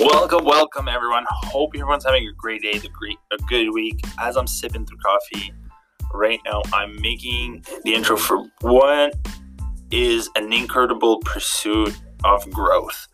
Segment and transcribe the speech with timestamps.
[0.00, 1.26] Welcome, welcome, everyone.
[1.28, 4.00] Hope everyone's having a great day, a great, a good week.
[4.18, 5.52] As I'm sipping through coffee
[6.14, 9.14] right now, I'm making the intro for what
[9.90, 13.08] is an incredible pursuit of growth.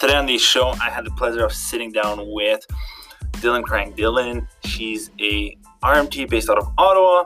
[0.00, 2.66] Today on the show, I had the pleasure of sitting down with
[3.34, 3.94] Dylan Crank.
[3.94, 7.22] Dylan, she's a RMT based out of Ottawa,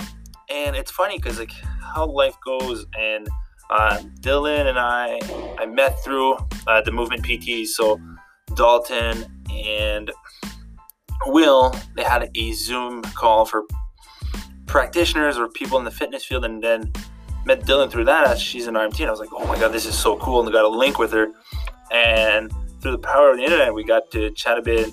[0.50, 3.26] and it's funny because like how life goes and
[3.70, 5.20] uh, Dylan and I
[5.58, 6.36] I met through
[6.66, 7.66] uh, the movement PT.
[7.66, 7.98] So
[8.54, 10.10] Dalton and
[11.26, 13.64] Will, they had a Zoom call for
[14.66, 16.92] practitioners or people in the fitness field, and then
[17.44, 19.00] met Dylan through that as she's an RMT.
[19.00, 20.68] And I was like, oh my god, this is so cool, and I got a
[20.68, 21.28] link with her.
[21.90, 24.90] And through the power of the internet, we got to chat a bit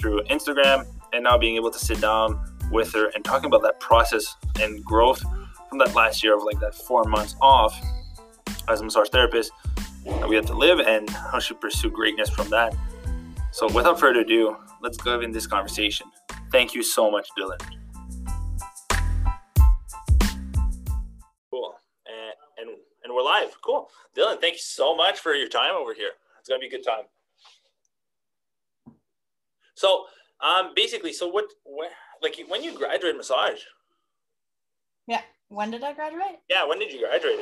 [0.00, 3.78] through Instagram, and now being able to sit down with her and talking about that
[3.80, 5.22] process and growth
[5.68, 7.78] from that last year of like that four months off
[8.68, 9.52] as a massage therapist
[10.28, 12.74] we had to live and how she pursue greatness from that.
[13.56, 16.08] So, without further ado, let's go in this conversation.
[16.52, 17.58] Thank you so much, Dylan.
[21.50, 21.74] Cool.
[22.04, 23.56] And, and, and we're live.
[23.64, 23.88] Cool.
[24.14, 26.10] Dylan, thank you so much for your time over here.
[26.38, 27.04] It's going to be a good time.
[29.74, 30.04] So,
[30.42, 31.90] um, basically, so what, what,
[32.22, 33.60] like when you graduated massage?
[35.06, 35.22] Yeah.
[35.48, 36.40] When did I graduate?
[36.50, 36.66] Yeah.
[36.66, 37.40] When did you graduate?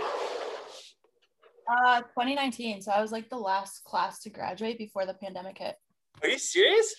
[1.69, 2.83] Uh, 2019.
[2.83, 5.75] So I was like the last class to graduate before the pandemic hit.
[6.25, 6.95] Are you serious?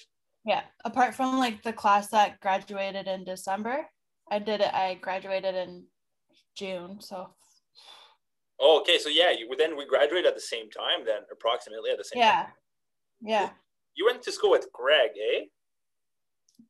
[0.46, 0.62] Yeah.
[0.86, 3.88] Apart from like the class that graduated in December,
[4.32, 4.72] I did it.
[4.72, 5.86] I graduated in
[6.56, 7.02] June.
[7.02, 7.34] So.
[8.60, 9.00] Oh, okay.
[9.00, 11.06] So yeah, you then we graduated at the same time.
[11.06, 12.22] Then approximately at the same.
[12.22, 12.44] Yeah.
[12.44, 12.54] Time.
[13.22, 13.50] Yeah.
[13.96, 15.46] You went to school with Greg, eh?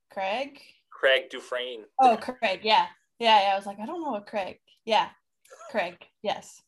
[0.09, 0.61] Craig.
[0.89, 1.83] Craig Dufresne.
[1.99, 2.61] Oh, Craig.
[2.63, 2.85] Yeah.
[3.19, 3.41] Yeah.
[3.41, 3.51] Yeah.
[3.53, 4.59] I was like, I don't know what Craig.
[4.85, 5.09] Yeah.
[5.71, 5.97] Craig.
[6.23, 6.61] Yes.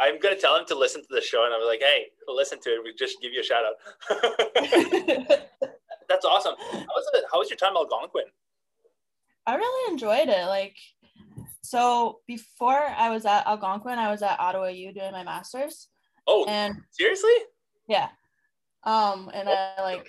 [0.00, 2.70] I'm gonna tell him to listen to the show, and I'm like, hey, listen to
[2.70, 2.80] it.
[2.82, 3.74] We just give you a shout out.
[6.08, 6.54] That's awesome.
[6.58, 7.24] How was it?
[7.32, 8.24] How was your time at Algonquin?
[9.46, 10.46] I really enjoyed it.
[10.46, 10.76] Like,
[11.62, 15.88] so before I was at Algonquin, I was at Ottawa U doing my master's.
[16.26, 17.30] Oh, and seriously?
[17.88, 18.08] Yeah.
[18.84, 19.52] Um, and oh.
[19.52, 20.08] I like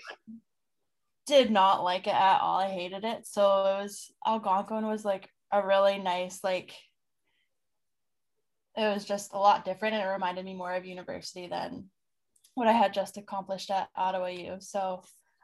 [1.27, 2.59] did not like it at all.
[2.59, 3.27] I hated it.
[3.27, 6.73] So it was Algonquin was like a really nice like
[8.77, 11.89] it was just a lot different and it reminded me more of university than
[12.55, 14.57] what I had just accomplished at Ottawa U.
[14.59, 15.03] So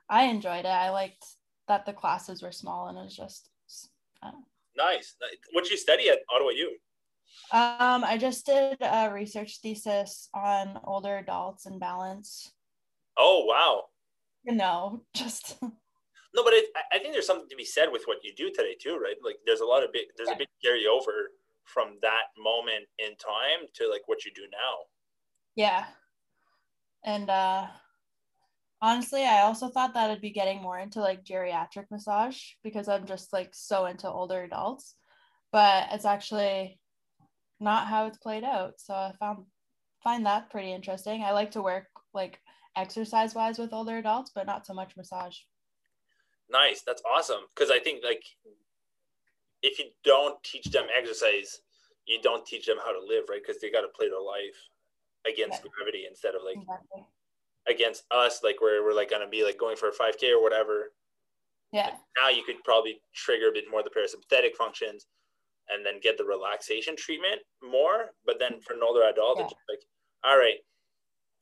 [0.10, 0.68] I enjoyed it.
[0.68, 1.26] I liked
[1.68, 3.50] that the classes were small and it was just
[4.76, 5.16] nice.
[5.52, 6.78] What did you study at Ottawa U?
[7.52, 12.52] Um, I just did a research thesis on older adults and balance.
[13.18, 13.84] Oh wow!
[14.46, 18.34] No, just no, but it, I think there's something to be said with what you
[18.36, 19.16] do today too, right?
[19.24, 20.36] Like there's a lot of big, there's yeah.
[20.36, 21.34] a big carryover
[21.68, 24.88] from that moment in time to like what you do now.
[25.56, 25.86] Yeah.
[27.04, 27.68] And uh
[28.82, 33.06] honestly, I also thought that I'd be getting more into like geriatric massage because I'm
[33.06, 34.96] just like so into older adults,
[35.52, 36.80] but it's actually
[37.60, 38.74] not how it's played out.
[38.78, 39.46] So I found
[40.04, 41.24] find that pretty interesting.
[41.24, 42.40] I like to work like
[42.76, 45.38] exercise wise with older adults, but not so much massage.
[46.50, 46.82] Nice.
[46.86, 47.42] That's awesome.
[47.56, 48.24] Cause I think like
[49.64, 51.62] if you don't teach them exercise,
[52.06, 53.42] you don't teach them how to live, right?
[53.46, 54.58] Because they got to play their life
[55.28, 55.72] against yeah.
[55.76, 57.06] gravity instead of like exactly.
[57.68, 60.94] against us, like where we're like gonna be like going for a 5K or whatever.
[61.74, 61.92] Yeah.
[62.18, 65.08] now you could probably trigger a bit more the parasympathetic functions
[65.70, 68.12] and then get the relaxation treatment more.
[68.26, 69.44] But then for an older adult, yeah.
[69.46, 69.82] it's like,
[70.24, 70.60] all right,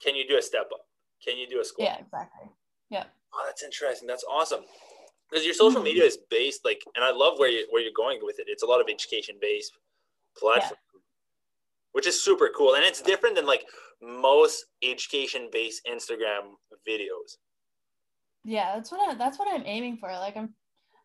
[0.03, 0.81] can you do a step up?
[1.23, 1.89] Can you do a squat?
[1.89, 2.49] Yeah, exactly.
[2.89, 3.03] Yeah.
[3.35, 4.07] Oh, that's interesting.
[4.07, 4.63] That's awesome
[5.29, 5.85] because your social mm-hmm.
[5.85, 8.63] media is based like and i love where you where you're going with it it's
[8.63, 9.73] a lot of education based
[10.37, 10.99] platform yeah.
[11.93, 13.65] which is super cool and it's different than like
[14.01, 16.53] most education based instagram
[16.87, 17.37] videos
[18.43, 20.53] yeah that's what I, that's what i'm aiming for like i'm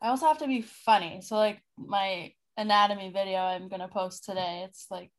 [0.02, 4.64] i also have to be funny so like my anatomy video i'm gonna post today
[4.66, 5.10] it's like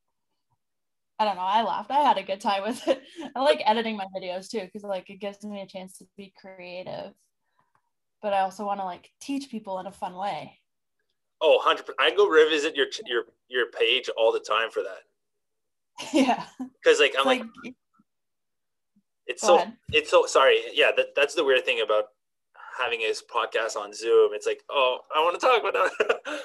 [1.20, 1.44] I don't know.
[1.44, 1.92] I laughed.
[1.92, 3.00] I had a good time with it.
[3.36, 6.34] I like editing my videos too because like it gives me a chance to be
[6.36, 7.14] creative
[8.22, 10.60] but I also want to like teach people in a fun way.
[11.42, 15.04] Oh, 100 I go revisit your your your page all the time for that.
[16.14, 16.46] Yeah.
[16.84, 17.74] Cuz like I'm like, like,
[19.28, 19.78] it's so ahead.
[19.92, 20.62] it's so sorry.
[20.74, 22.06] Yeah, that, that's the weird thing about
[22.78, 24.34] having his podcast on Zoom.
[24.34, 26.42] It's like, "Oh, I want to talk about that."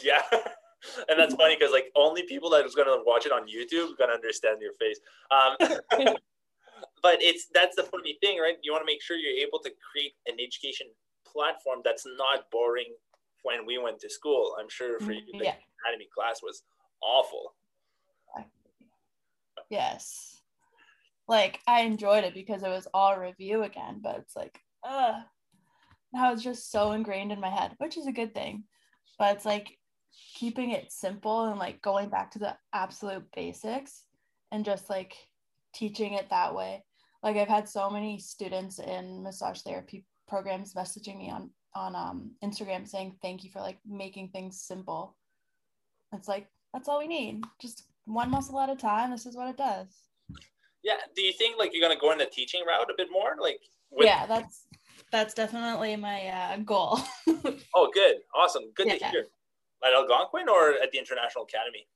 [0.02, 0.22] yeah.
[1.08, 3.96] and that's funny because like only people that is going to watch it on YouTube
[3.98, 5.00] going to understand your face.
[5.30, 6.16] Um,
[7.04, 8.56] but it's that's the funny thing, right?
[8.62, 10.86] You want to make sure you're able to create an education
[11.30, 12.90] platform that's not boring
[13.42, 14.56] when we went to school.
[14.58, 15.54] I'm sure for you, the yeah.
[15.84, 16.62] anatomy class was
[17.02, 17.54] awful.
[19.68, 20.40] Yes.
[21.28, 25.20] like I enjoyed it because it was all review again, but it's like, uh
[26.12, 28.64] now it's just so ingrained in my head, which is a good thing.
[29.18, 29.76] But it's like
[30.34, 34.04] keeping it simple and like going back to the absolute basics
[34.52, 35.14] and just like
[35.74, 36.84] teaching it that way.
[37.24, 42.30] Like I've had so many students in massage therapy programs messaging me on on um,
[42.44, 45.16] Instagram saying thank you for like making things simple.
[46.12, 47.42] It's like that's all we need.
[47.60, 49.10] Just one muscle at a time.
[49.10, 49.88] This is what it does.
[50.84, 50.98] Yeah.
[51.16, 53.36] Do you think like you're gonna go in the teaching route a bit more?
[53.40, 53.60] Like
[53.90, 54.66] with- yeah, that's
[55.10, 56.98] that's definitely my uh, goal.
[57.74, 58.98] oh, good, awesome, good yeah.
[58.98, 59.26] to hear.
[59.82, 61.86] At Algonquin or at the International Academy?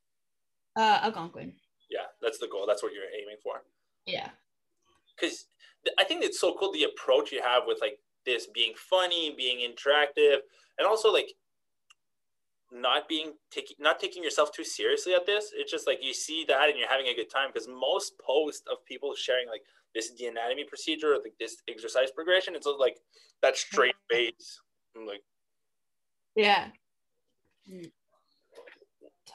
[0.77, 1.53] Uh, Algonquin.
[1.91, 2.65] Yeah, that's the goal.
[2.67, 3.63] That's what you're aiming for.
[4.07, 4.29] Yeah.
[5.19, 5.47] Because
[5.99, 9.59] I think it's so cool the approach you have with like this being funny, being
[9.59, 10.38] interactive,
[10.79, 11.32] and also like
[12.70, 15.53] not being taking not taking yourself too seriously at this.
[15.55, 18.62] It's just like you see that and you're having a good time because most posts
[18.70, 19.62] of people sharing like
[19.94, 22.99] this is the anatomy procedure or like this exercise progression, it's like
[23.43, 24.61] that straight face.
[24.97, 25.23] I'm like
[26.37, 26.69] Yeah.
[27.71, 27.91] Mm.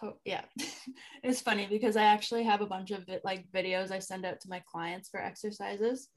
[0.03, 0.43] Oh yeah,
[1.23, 4.49] it's funny because I actually have a bunch of like videos I send out to
[4.49, 6.09] my clients for exercises,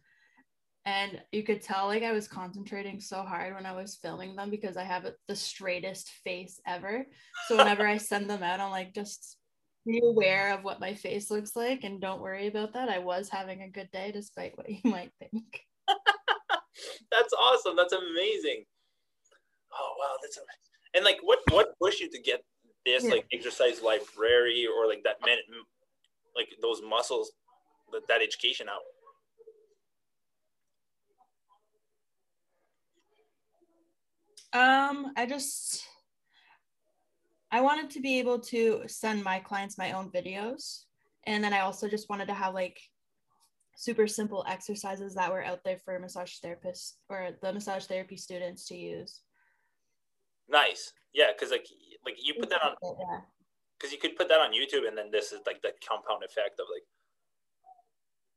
[0.85, 4.51] and you could tell like I was concentrating so hard when I was filming them
[4.51, 7.07] because I have the straightest face ever.
[7.47, 9.37] So whenever I send them out, I'm like, just
[9.87, 12.89] be aware of what my face looks like and don't worry about that.
[12.89, 15.63] I was having a good day despite what you might think.
[17.13, 17.77] that's awesome.
[17.77, 18.65] That's amazing.
[19.73, 20.73] Oh wow, that's amazing.
[20.95, 22.43] And like, what what pushed you to get
[22.87, 23.11] this yeah.
[23.11, 25.37] like exercise library or like that man,
[26.35, 27.33] like those muscles,
[27.93, 28.81] that, that education out?
[34.57, 35.85] Um, I just
[37.51, 40.85] I wanted to be able to send my clients my own videos.
[41.27, 42.79] And then I also just wanted to have like
[43.77, 48.67] super simple exercises that were out there for massage therapists or the massage therapy students
[48.69, 49.21] to use.
[50.49, 50.93] Nice.
[51.13, 51.67] Yeah, because like
[52.07, 53.21] like you put that on yeah.
[53.77, 56.59] Because you could put that on YouTube and then this is like the compound effect
[56.61, 56.87] of like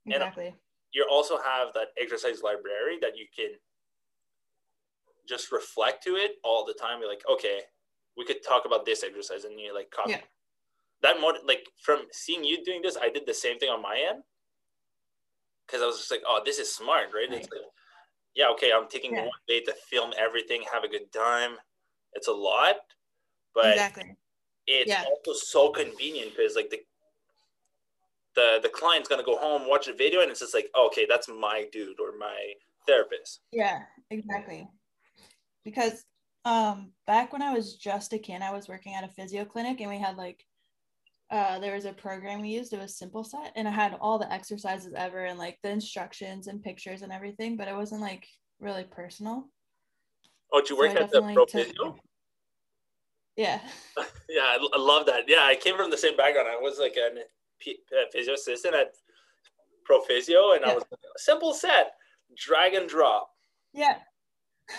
[0.05, 0.55] Exactly.
[0.91, 3.51] you also have that exercise library that you can
[5.29, 6.99] just reflect to it all the time.
[6.99, 7.59] You're like, okay,
[8.17, 10.11] we could talk about this exercise, and you like copy.
[10.11, 10.21] Yeah.
[11.01, 14.03] That mod, like from seeing you doing this, I did the same thing on my
[14.09, 14.23] end
[15.65, 17.29] because I was just like, oh, this is smart, right?
[17.29, 17.39] right.
[17.39, 17.61] It's like,
[18.35, 19.21] yeah, okay, I'm taking yeah.
[19.21, 21.51] one day to film everything, have a good time.
[22.13, 22.75] It's a lot,
[23.61, 24.15] but exactly.
[24.67, 25.03] it's yeah.
[25.09, 26.79] also so convenient because like the
[28.35, 31.05] the the client's gonna go home, watch a video, and it's just like, oh, okay,
[31.09, 32.53] that's my dude or my
[32.87, 33.41] therapist.
[33.51, 33.79] Yeah,
[34.09, 34.67] exactly
[35.63, 36.05] because
[36.45, 39.81] um back when I was just a kid, I was working at a physio clinic
[39.81, 40.45] and we had like
[41.31, 44.17] uh there was a program we used, it was simple set and I had all
[44.17, 48.25] the exercises ever and like the instructions and pictures and everything, but it wasn't like
[48.59, 49.49] really personal.
[50.51, 51.95] Oh, did you work at the pro physio?
[53.39, 53.61] Yeah.
[54.29, 55.23] yeah, I, I, love that.
[55.29, 56.49] Yeah, I came from the same background.
[56.49, 58.87] I was like a, a physio assistant at
[59.85, 60.71] Pro Physio, and yeah.
[60.71, 61.93] I was like, simple set,
[62.35, 63.29] drag and drop.
[63.73, 63.95] Yeah.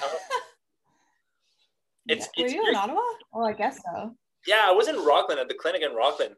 [0.05, 0.09] Uh,
[2.09, 3.01] it's, Were it's you in Ottawa?
[3.33, 4.15] Oh, I guess so.
[4.47, 6.35] Yeah, I was in Rockland at the clinic in Rockland.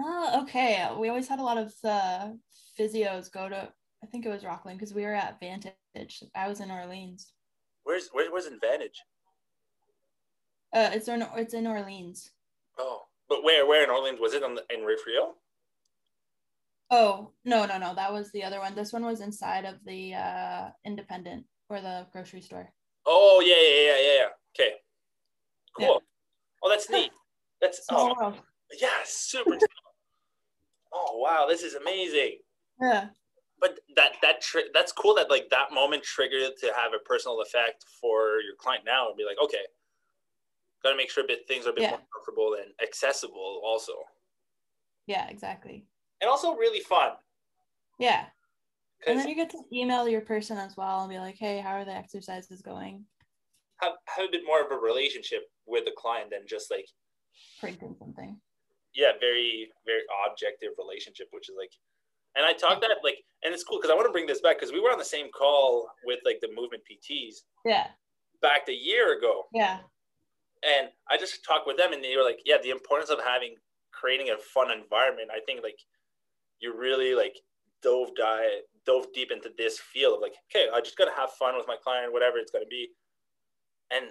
[0.00, 0.88] Oh, okay.
[0.98, 2.30] We always had a lot of uh,
[2.76, 3.68] physios go to.
[4.02, 6.24] I think it was Rockland because we were at Vantage.
[6.34, 7.30] I was in Orleans.
[7.84, 9.00] Where's where was Vantage?
[10.76, 12.32] Uh, it's in it's in Orleans.
[12.78, 15.30] Oh, but where where in Orleans was it on the, in Refrio?
[16.90, 17.94] Oh no no no!
[17.94, 18.74] That was the other one.
[18.74, 22.70] This one was inside of the uh, Independent or the grocery store.
[23.06, 24.28] Oh yeah, yeah, yeah, yeah, yeah.
[24.54, 24.74] Okay.
[25.78, 25.86] Cool.
[25.86, 26.06] Yeah.
[26.62, 27.10] Oh, that's neat.
[27.62, 28.34] That's oh, world.
[28.78, 29.56] yeah, super.
[30.92, 32.36] oh wow, this is amazing.
[32.82, 33.06] Yeah.
[33.58, 37.40] But that that tri- that's cool that like that moment triggered to have a personal
[37.40, 39.64] effect for your client now and be like, okay,
[40.86, 41.90] got to make sure that things are a bit yeah.
[41.90, 43.92] more comfortable and accessible also.
[45.06, 45.84] Yeah, exactly.
[46.20, 47.12] And also really fun.
[47.98, 48.26] Yeah.
[49.06, 51.72] And then you get to email your person as well and be like, hey, how
[51.72, 53.04] are the exercises going?
[53.80, 56.88] Have, have a bit more of a relationship with the client than just like
[57.60, 58.38] printing something.
[58.94, 60.00] Yeah, very, very
[60.30, 61.70] objective relationship, which is like,
[62.36, 64.56] and I talked that like, and it's cool because I want to bring this back
[64.58, 67.42] because we were on the same call with like the movement PTs.
[67.64, 67.88] Yeah.
[68.40, 69.44] Back a year ago.
[69.52, 69.78] Yeah.
[70.66, 73.54] And I just talked with them and they were like, yeah, the importance of having,
[73.92, 75.30] creating a fun environment.
[75.34, 75.78] I think like
[76.60, 77.36] you really like
[77.82, 81.56] dove dive dove deep into this field of like, okay, I just gotta have fun
[81.56, 82.88] with my client, whatever it's gonna be.
[83.92, 84.06] And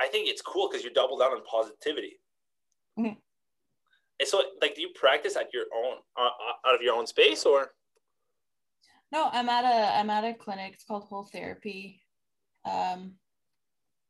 [0.00, 2.18] I think it's cool because you double down on positivity.
[2.98, 3.14] Mm-hmm.
[4.18, 7.44] And so, like, do you practice at your own, uh, out of your own space,
[7.44, 7.72] or?
[9.12, 10.72] No, I'm at a I'm at a clinic.
[10.74, 12.02] It's called Whole Therapy.
[12.64, 13.14] Um,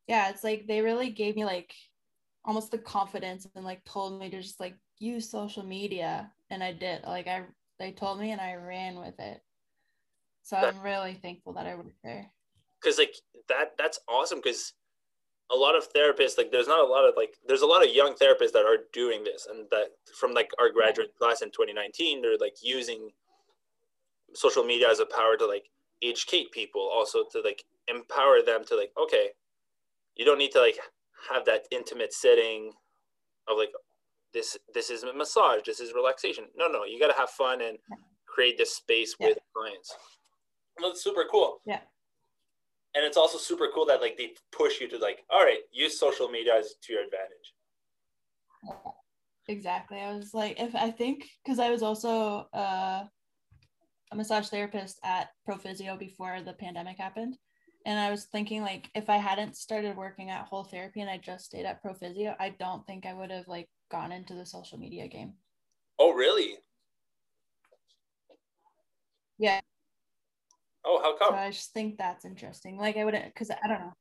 [0.07, 1.75] yeah, it's like they really gave me like
[2.47, 6.73] almost the confidence and like told me to just like use social media, and I
[6.73, 7.03] did.
[7.05, 7.43] Like I
[7.79, 9.43] they told me and I ran with it.
[10.43, 12.31] So I'm really thankful that I went there.
[12.83, 13.17] Cause like
[13.49, 14.73] that that's awesome because
[15.51, 17.95] a lot of therapists like there's not a lot of like there's a lot of
[17.95, 19.89] young therapists that are doing this and that
[20.19, 23.11] from like our graduate class in 2019 they're like using
[24.35, 25.71] social media as a power to like
[26.03, 29.29] educate people also to like empower them to like okay
[30.17, 30.79] you don't need to like
[31.33, 32.73] have that intimate setting
[33.49, 33.71] of like
[34.33, 36.45] this this is a massage this is relaxation.
[36.57, 37.79] No no you got to have fun and
[38.27, 39.29] create this space yeah.
[39.29, 39.95] with clients.
[40.79, 41.61] Well, that's super cool.
[41.65, 41.81] Yeah.
[42.95, 45.99] And it's also super cool that like they push you to like all right use
[45.99, 47.55] social media as to your advantage.
[49.49, 49.99] Exactly.
[49.99, 53.05] I was like if i think because i was also uh,
[54.13, 57.37] a massage therapist at prophysio before the pandemic happened
[57.87, 61.17] and i was thinking like if i hadn't started working at whole therapy and i
[61.17, 64.79] just stayed at prophysio i don't think i would have like gone into the social
[64.79, 65.33] media game
[65.99, 66.59] oh really
[69.39, 69.61] yeah
[70.87, 71.35] Oh, how come?
[71.35, 72.79] So I just think that's interesting.
[72.79, 73.93] Like I wouldn't, because I don't know.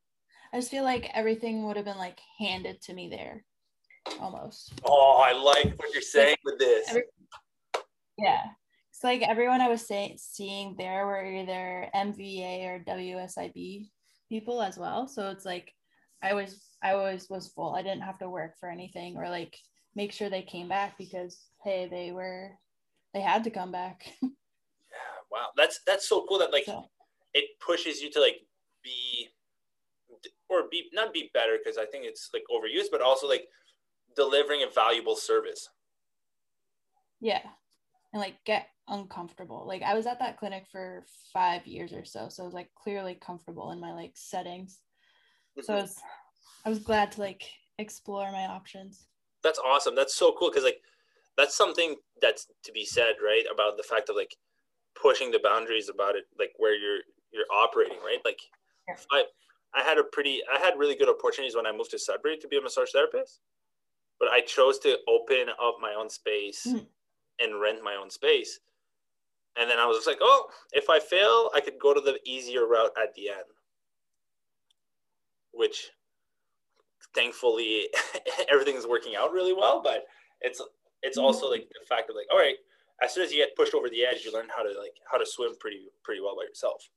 [0.52, 3.44] I just feel like everything would have been like handed to me there,
[4.20, 4.72] almost.
[4.84, 6.88] Oh, I like what you're saying with this.
[6.88, 7.02] Every,
[8.16, 8.44] yeah,
[8.96, 13.90] it's like everyone I was saying seeing there were either MVA or WSIB
[14.30, 15.06] people as well.
[15.06, 15.70] So it's like
[16.22, 17.74] I was I always was full.
[17.74, 19.54] I didn't have to work for anything or like
[19.94, 22.52] make sure they came back because hey, they were
[23.12, 24.10] they had to come back.
[24.22, 24.30] yeah,
[25.30, 26.80] wow that's that's so cool that like yeah.
[27.34, 28.38] it pushes you to like
[28.82, 29.28] be
[30.48, 33.46] or be not be better because i think it's like overused but also like
[34.14, 35.68] delivering a valuable service
[37.20, 37.40] yeah
[38.16, 42.28] and like get uncomfortable like i was at that clinic for five years or so
[42.28, 44.80] so i was like clearly comfortable in my like settings
[45.60, 45.96] so I was,
[46.66, 47.42] I was glad to like
[47.78, 49.06] explore my options
[49.42, 50.80] that's awesome that's so cool because like
[51.36, 54.36] that's something that's to be said right about the fact of like
[55.00, 57.00] pushing the boundaries about it, like where you're
[57.32, 58.18] you're operating, right?
[58.24, 58.40] Like
[58.88, 58.96] yeah.
[59.12, 59.24] I
[59.74, 62.48] I had a pretty I had really good opportunities when I moved to Sudbury to
[62.48, 63.40] be a massage therapist,
[64.18, 66.86] but I chose to open up my own space mm.
[67.40, 68.60] And rent my own space.
[69.58, 72.66] And then I was like, oh, if I fail, I could go to the easier
[72.66, 73.46] route at the end,
[75.52, 75.90] which
[77.14, 77.88] thankfully
[78.50, 79.80] everything's working out really well.
[79.82, 80.04] But
[80.42, 80.60] it's
[81.02, 82.56] it's also like the fact of like, all right,
[83.02, 85.16] as soon as you get pushed over the edge, you learn how to like how
[85.16, 86.88] to swim pretty pretty well by yourself.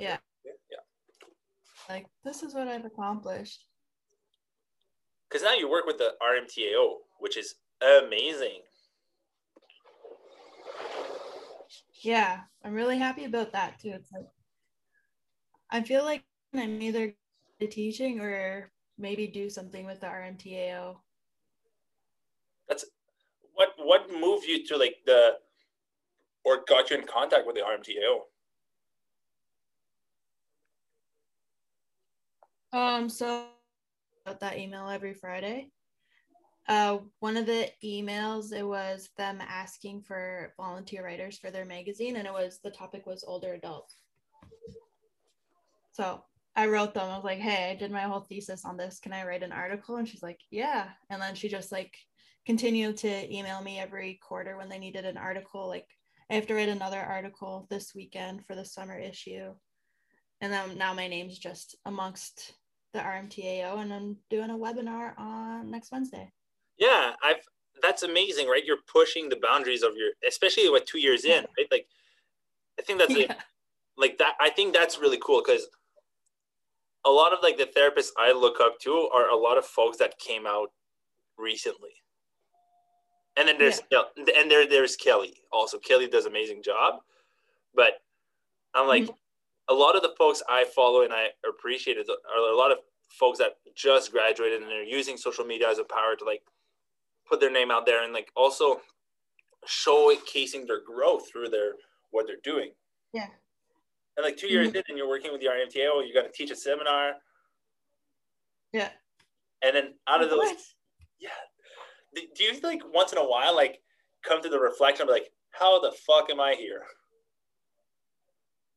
[0.00, 0.16] Yeah.
[0.44, 1.94] yeah.
[1.94, 3.64] Like this is what I've accomplished.
[5.28, 8.60] Because now you work with the RMTAO, which is amazing.
[12.02, 13.90] Yeah, I'm really happy about that too.
[13.94, 14.26] It's like
[15.70, 16.22] I feel like
[16.54, 17.14] I'm either
[17.70, 20.96] teaching or maybe do something with the RMTAO
[22.68, 22.84] that's
[23.54, 25.34] what what moved you to like the
[26.44, 28.20] or got you in contact with the RMTAO?
[32.72, 33.46] Um, so
[34.40, 35.70] that email every Friday.
[36.68, 42.16] Uh, one of the emails it was them asking for volunteer writers for their magazine,
[42.16, 44.02] and it was the topic was older adults.
[45.92, 46.24] So
[46.56, 47.08] I wrote them.
[47.08, 48.98] I was like, "Hey, I did my whole thesis on this.
[48.98, 51.96] Can I write an article?" And she's like, "Yeah." And then she just like
[52.46, 55.68] continued to email me every quarter when they needed an article.
[55.68, 55.86] Like
[56.30, 59.54] I have to write another article this weekend for the summer issue.
[60.40, 62.54] And then now my name's just amongst
[62.92, 66.30] the RMTAO and I'm doing a webinar on next Wednesday.
[66.78, 67.36] Yeah, I've
[67.82, 68.64] that's amazing, right?
[68.64, 71.68] You're pushing the boundaries of your especially with two years in, right?
[71.70, 71.86] Like
[72.78, 73.26] I think that's yeah.
[73.28, 73.38] like,
[73.96, 75.68] like that I think that's really cool because
[77.04, 79.98] a lot of like the therapists I look up to are a lot of folks
[79.98, 80.70] that came out
[81.38, 81.90] recently
[83.36, 84.02] and then there's yeah.
[84.16, 85.78] and there there's Kelly also.
[85.78, 87.00] Kelly does amazing job,
[87.74, 88.00] but
[88.74, 89.12] I'm like mm-hmm.
[89.68, 92.78] A lot of the folks I follow and I appreciate it are a lot of
[93.08, 96.42] folks that just graduated and they're using social media as a power to like
[97.28, 98.80] put their name out there and like also
[99.66, 101.72] showcasing their growth through their
[102.10, 102.70] what they're doing.
[103.12, 103.28] Yeah.
[104.16, 104.76] And like 2 years mm-hmm.
[104.76, 107.14] in, and you're working with the RMTAO, you got to teach a seminar.
[108.72, 108.90] Yeah.
[109.62, 110.74] And then out of those,
[111.18, 111.30] yeah,
[112.14, 113.80] do you like once in a while like
[114.22, 116.82] come to the reflection of like how the fuck am i here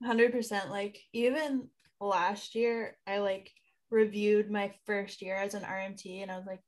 [0.04, 1.68] 100% like even
[2.00, 3.52] last year i like
[3.92, 6.62] reviewed my first year as an rmt and i was like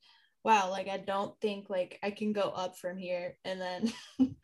[0.44, 3.38] wow, like I don't think like I can go up from here.
[3.46, 3.94] And then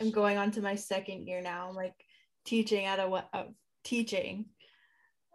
[0.00, 1.68] I'm going on to my second year now.
[1.68, 1.94] I'm like
[2.44, 3.44] teaching at a what uh,
[3.84, 4.46] teaching.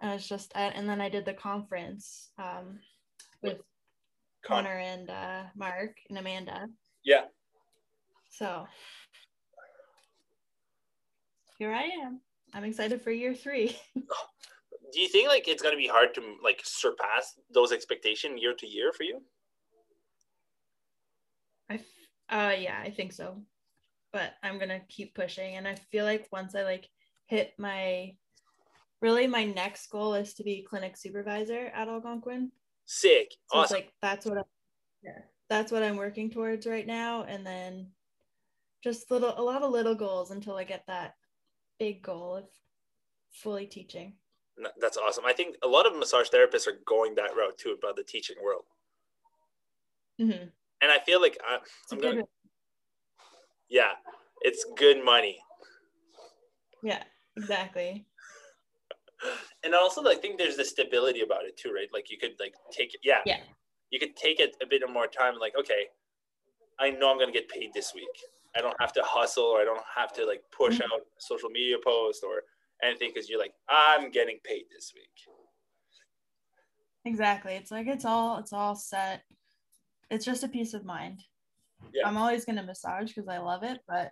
[0.02, 2.80] And it's just and then I did the conference um,
[3.42, 3.58] with
[4.46, 6.68] Con- Connor and uh, Mark and Amanda.
[7.04, 7.26] Yeah.
[8.32, 8.68] So
[11.58, 12.22] here I am.
[12.54, 13.78] I'm excited for year three.
[13.96, 18.68] Do you think like it's gonna be hard to like surpass those expectations year to
[18.68, 19.22] year for you?
[21.70, 21.76] I
[22.30, 23.42] uh yeah, I think so.
[24.12, 26.90] But I'm gonna keep pushing and I feel like once I like
[27.28, 28.16] hit my
[29.02, 32.52] really my next goal is to be clinic supervisor at Algonquin.
[32.86, 33.32] Sick.
[33.52, 33.76] So awesome.
[33.76, 34.42] like that's what I,
[35.04, 37.24] yeah, that's what I'm working towards right now.
[37.24, 37.88] And then
[38.84, 41.14] just little a lot of little goals until I get that
[41.80, 42.46] big goal of
[43.32, 44.14] fully teaching.
[44.80, 45.26] That's awesome.
[45.26, 48.36] I think a lot of massage therapists are going that route too about the teaching
[48.44, 48.66] world.
[50.20, 50.48] Mm-hmm.
[50.82, 51.60] And I feel like I,
[51.94, 52.24] am going.
[53.70, 53.92] Yeah,
[54.42, 55.40] it's good money.
[56.84, 57.04] Yeah,
[57.38, 58.06] exactly.
[59.66, 61.90] And also, I think there's the stability about it too, right?
[61.94, 63.02] Like you could like take it.
[63.04, 63.20] Yeah.
[63.26, 63.40] Yeah.
[63.90, 65.34] You could take it a bit more time.
[65.38, 65.88] Like, okay,
[66.80, 68.08] I know I'm gonna get paid this week.
[68.56, 70.92] I don't have to hustle or I don't have to like push mm-hmm.
[70.92, 72.44] out social media post or
[72.84, 75.04] anything because you're like, I'm getting paid this week.
[77.06, 77.54] Exactly.
[77.54, 79.24] It's like it's all it's all set.
[80.10, 81.22] It's just a peace of mind.
[81.94, 82.08] Yeah.
[82.08, 84.12] I'm always gonna massage because I love it, but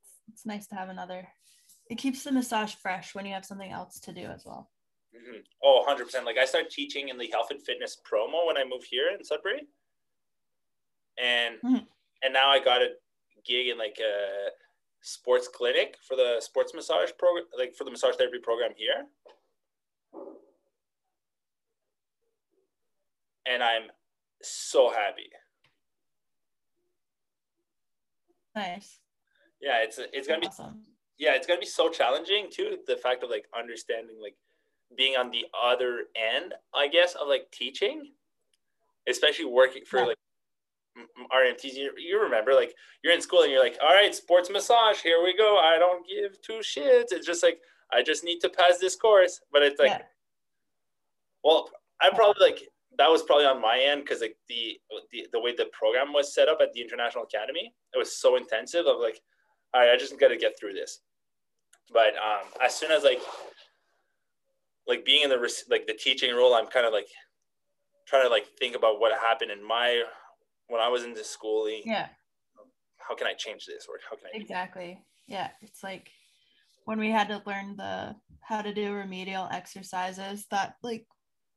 [0.00, 1.26] it's, it's nice to have another.
[1.88, 4.68] It keeps the massage fresh when you have something else to do as well.
[5.14, 5.38] Mm-hmm.
[5.62, 6.24] Oh, 100%.
[6.24, 9.24] Like I started teaching in the health and fitness promo when I moved here in
[9.24, 9.62] Sudbury.
[11.18, 11.84] And mm-hmm
[12.22, 12.88] and now I got a
[13.44, 14.50] gig in like a
[15.02, 19.06] sports clinic for the sports massage program, like for the massage therapy program here.
[23.48, 23.84] And I'm
[24.42, 25.30] so happy.
[28.54, 28.98] Nice.
[29.60, 30.72] Yeah, it's it's gonna awesome.
[31.18, 32.78] be yeah, it's gonna be so challenging too.
[32.86, 34.36] The fact of like understanding like
[34.96, 38.12] being on the other end, I guess, of like teaching,
[39.08, 40.06] especially working for yeah.
[40.06, 40.18] like
[41.32, 45.00] RMTs, you, you remember, like you're in school and you're like, all right, sports massage,
[45.00, 45.58] here we go.
[45.58, 47.12] I don't give two shits.
[47.12, 47.60] It's just like
[47.92, 49.40] I just need to pass this course.
[49.52, 50.02] But it's like, yeah.
[51.44, 54.78] well, I probably like that was probably on my end because like the,
[55.12, 58.36] the the way the program was set up at the International Academy, it was so
[58.36, 58.86] intensive.
[58.86, 59.20] Of like,
[59.74, 61.00] all right, I just got to get through this.
[61.92, 63.20] But um, as soon as like
[64.86, 67.08] like being in the like the teaching role, I'm kind of like
[68.06, 70.02] trying to like think about what happened in my
[70.68, 71.82] when I was into schooling.
[71.84, 72.08] Yeah.
[72.98, 75.00] How can I change this or how can I exactly?
[75.28, 76.10] Yeah, it's like
[76.84, 80.46] when we had to learn the how to do remedial exercises.
[80.50, 81.06] That like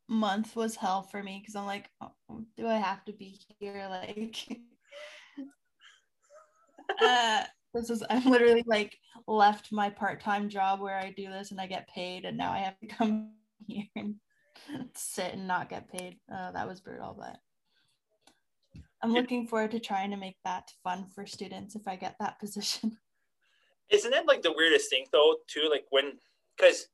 [0.08, 2.12] month was hell for me because I'm like, oh,
[2.58, 3.88] do I have to be here?
[3.90, 4.48] Like,
[7.02, 7.44] uh,
[7.74, 11.62] this is I'm literally like left my part time job where I do this and
[11.62, 13.32] I get paid, and now I have to come
[13.68, 14.16] here and
[14.96, 16.18] sit and not get paid.
[16.34, 17.38] Uh, that was brutal, but
[19.02, 22.40] I'm looking forward to trying to make that fun for students if I get that
[22.40, 22.98] position.
[23.90, 25.68] Isn't it like the weirdest thing though, too?
[25.70, 26.14] Like when,
[26.58, 26.88] because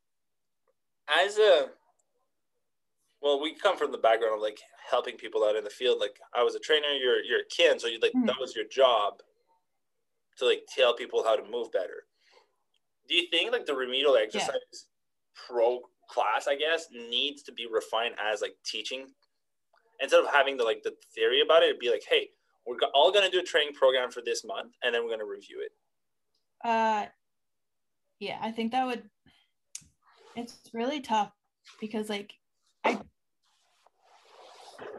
[1.10, 1.68] as a,
[3.22, 6.00] well, we come from the background of like helping people out in the field.
[6.00, 8.28] Like I was a trainer, you're you're a kid, so you like mm-hmm.
[8.28, 9.22] that was your job
[10.38, 12.04] to like tell people how to move better.
[13.08, 14.80] Do you think like the remedial exercise yeah.
[15.48, 19.08] pro class, I guess, needs to be refined as like teaching
[20.00, 22.30] instead of having the like the theory about it, it'd be like, hey,
[22.66, 25.62] we're all gonna do a training program for this month, and then we're gonna review
[25.64, 25.72] it.
[26.68, 27.06] Uh,
[28.20, 29.04] yeah, I think that would.
[30.36, 31.32] It's really tough
[31.80, 32.34] because like
[32.84, 33.00] I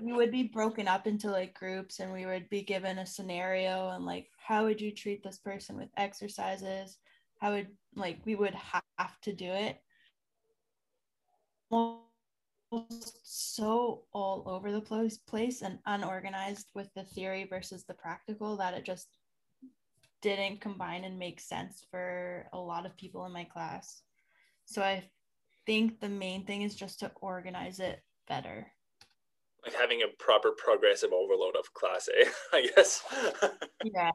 [0.01, 3.91] we would be broken up into like groups and we would be given a scenario
[3.91, 6.99] and like how would you treat this person with exercises
[7.41, 9.81] how would like we would have to do it
[11.71, 12.06] well,
[13.23, 18.75] so all over the place place and unorganized with the theory versus the practical that
[18.75, 19.09] it just
[20.23, 24.03] didn't combine and make sense for a lot of people in my class.
[24.65, 25.05] So I
[25.67, 28.73] think the main thing is just to organize it better.
[29.65, 32.29] Like having a proper progressive overload of class eh?
[32.53, 33.03] A, I guess.
[33.85, 34.11] yeah.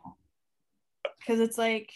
[1.27, 1.91] Cuz it's like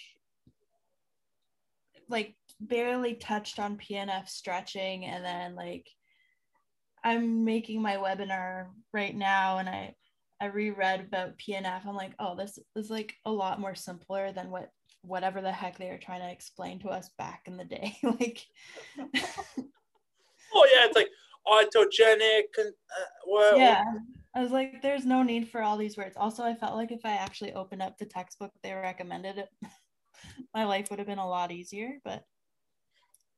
[2.10, 5.88] like barely touched on PNF stretching and then like
[7.06, 9.96] I'm making my webinar right now and I
[10.42, 11.86] I reread about PNF.
[11.88, 14.70] I'm like, oh, this is like a lot more simpler than what
[15.02, 17.96] whatever the heck they were trying to explain to us back in the day.
[18.04, 18.42] like
[20.54, 21.10] Oh yeah, it's like
[21.48, 23.84] autogenic and uh, well Yeah.
[24.36, 26.18] I was like, there's no need for all these words.
[26.18, 29.50] Also, I felt like if I actually opened up the textbook they recommended it,
[30.54, 32.00] my life would have been a lot easier.
[32.04, 32.24] But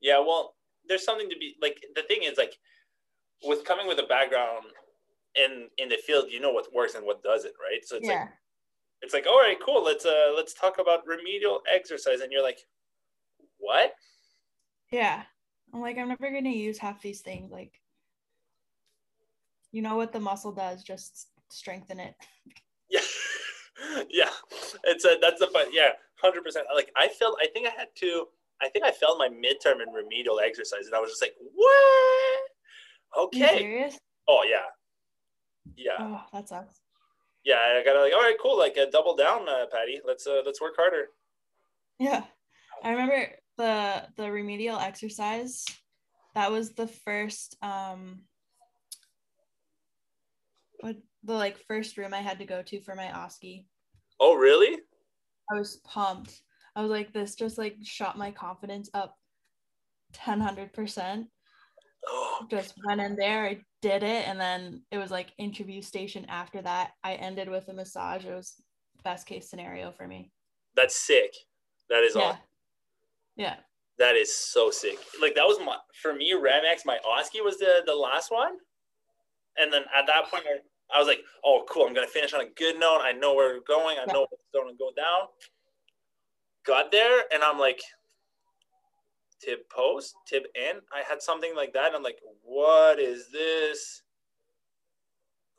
[0.01, 0.55] Yeah, well,
[0.87, 1.77] there's something to be like.
[1.95, 2.55] The thing is, like,
[3.43, 4.65] with coming with a background
[5.35, 7.83] in in the field, you know what works and what doesn't, right?
[7.83, 8.29] So it's yeah, like
[9.01, 9.83] it's like, all right, cool.
[9.83, 12.59] Let's uh let's talk about remedial exercise, and you're like,
[13.57, 13.93] what?
[14.91, 15.23] yeah.
[15.73, 17.51] I'm like, I'm never gonna use half these things.
[17.51, 17.81] Like,
[19.71, 22.15] you know what the muscle does, just strengthen it.
[22.89, 23.01] Yeah,
[24.09, 24.29] yeah.
[24.85, 25.65] It's a that's the fun.
[25.73, 25.89] Yeah,
[26.21, 26.67] hundred percent.
[26.73, 27.37] Like I felt.
[27.41, 28.27] I think I had to.
[28.61, 32.39] I think I failed my midterm in remedial exercise, and I was just like, what?
[33.15, 33.89] Okay.
[34.27, 34.65] Oh yeah,
[35.75, 36.81] yeah, Oh, that sucks.
[37.45, 37.55] yeah.
[37.55, 38.57] I gotta like, all right, cool.
[38.57, 40.01] Like, uh, double down, uh, Patty.
[40.05, 41.07] Let's uh, let's work harder.
[41.99, 42.23] Yeah.
[42.83, 45.63] I remember the the remedial exercise.
[46.35, 48.21] That was the first um
[50.81, 53.65] what the like first room I had to go to for my OSCE.
[54.19, 54.79] Oh really?
[55.51, 56.41] I was pumped.
[56.75, 59.15] I was like, this just like shot my confidence up
[60.13, 61.27] 10 percent
[62.49, 66.61] Just went in there, I did it, and then it was like interview station after
[66.61, 66.91] that.
[67.03, 68.25] I ended with a massage.
[68.25, 68.53] It was
[69.03, 70.31] best case scenario for me.
[70.75, 71.33] that's sick.
[71.89, 72.21] That is Yeah.
[72.23, 72.41] awesome.
[73.35, 73.55] Yeah.
[73.99, 74.97] That is so sick.
[75.21, 76.33] Like that was my for me.
[76.33, 78.57] Remex, my OSCE was the the last one,
[79.57, 80.59] and then at that point, I,
[80.95, 81.85] I was like, "Oh, cool!
[81.87, 83.01] I'm gonna finish on a good note.
[83.01, 83.97] I know where we're going.
[83.97, 84.13] I Yeah.
[84.13, 85.27] know what's going to go down."
[86.65, 87.79] Got there, and I'm like,
[89.41, 91.93] "Tib post, tib in." I had something like that.
[91.93, 94.01] I'm like, "What is this?"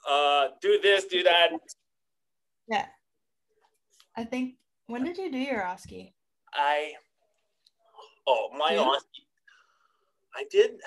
[0.09, 1.51] Uh, do this, do that.
[2.69, 2.87] Yeah.
[4.17, 4.55] I think
[4.87, 6.13] when did you do your OSCE?
[6.53, 6.93] I
[8.27, 8.89] oh my June?
[8.89, 9.23] OSCE.
[10.37, 10.81] I did.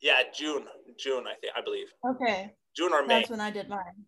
[0.00, 0.64] Yeah, June,
[0.98, 1.26] June.
[1.26, 1.88] I think I believe.
[2.04, 2.52] Okay.
[2.76, 3.20] June or May.
[3.20, 4.04] That's when I did mine.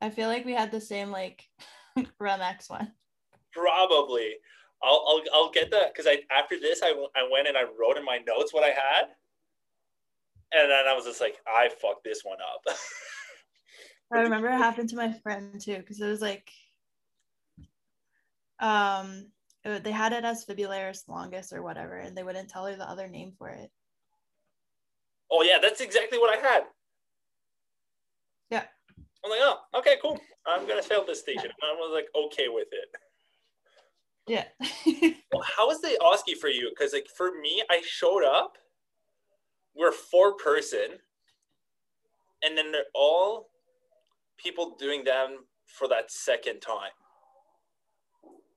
[0.00, 1.48] I feel like we had the same like
[2.20, 2.92] Remex one.
[3.52, 4.34] Probably.
[4.82, 7.96] I'll, I'll, I'll get that because I after this I, I went and I wrote
[7.96, 9.04] in my notes what I had,
[10.52, 12.76] and then I was just like I fucked this one up.
[14.12, 16.50] I remember it happened to my friend too because it was like,
[18.60, 19.28] um,
[19.64, 22.88] it- they had it as fibularis longus or whatever, and they wouldn't tell her the
[22.88, 23.70] other name for it.
[25.30, 26.64] oh yeah, that's exactly what I had.
[28.50, 28.64] Yeah.
[29.24, 30.20] I'm like, oh, okay, cool.
[30.46, 31.44] I'm gonna fail this station.
[31.44, 32.88] And I was like, okay with it.
[34.26, 34.44] Yeah.
[35.34, 36.68] Well, how was the OSCE for you?
[36.68, 38.58] Because like for me, I showed up.
[39.74, 40.98] We're four person,
[42.42, 43.48] and then they're all
[44.36, 46.90] people doing them for that second time.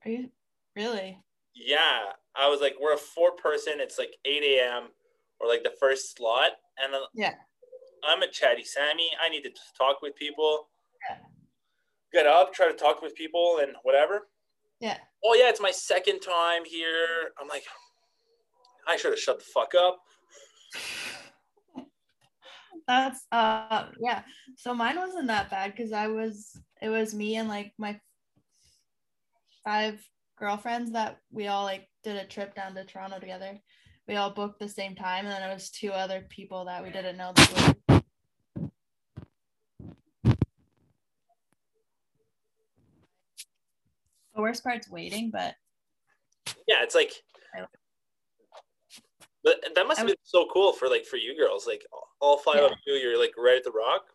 [0.03, 0.29] Are you
[0.75, 1.17] really?
[1.53, 3.75] Yeah, I was like, we're a four person.
[3.77, 4.89] It's like eight a.m.
[5.39, 6.51] or like the first slot,
[6.83, 7.35] and then Yeah.
[8.03, 9.09] I'm a chatty Sammy.
[9.23, 10.67] I need to talk with people.
[11.09, 11.17] Yeah.
[12.11, 14.27] Get up, try to talk with people, and whatever.
[14.81, 14.97] Yeah.
[15.27, 17.31] Oh yeah, it's my second time here.
[17.41, 17.63] I'm like,
[18.87, 19.97] I should have shut the fuck up.
[22.87, 24.21] That's uh yeah.
[24.55, 27.99] So mine wasn't that bad because I was it was me and like my
[29.63, 29.99] five
[30.37, 33.59] girlfriends that we all like did a trip down to Toronto together.
[34.07, 36.91] We all booked the same time, and then it was two other people that we
[36.91, 38.01] didn't know that were
[44.35, 45.55] the worst part's waiting, but
[46.67, 47.11] Yeah, it's like,
[49.43, 51.67] but that must have been so cool for like for you girls.
[51.67, 51.85] Like
[52.19, 54.05] all five of you, you're like right at the rock.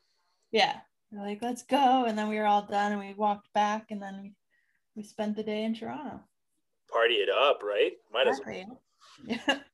[0.50, 0.78] yeah,
[1.12, 2.04] we're like, let's go.
[2.06, 4.34] And then we were all done and we walked back and then we,
[4.96, 6.20] we spent the day in Toronto.
[6.92, 7.92] Party it up, right?
[8.12, 8.82] Might as well.
[9.24, 9.38] Yeah.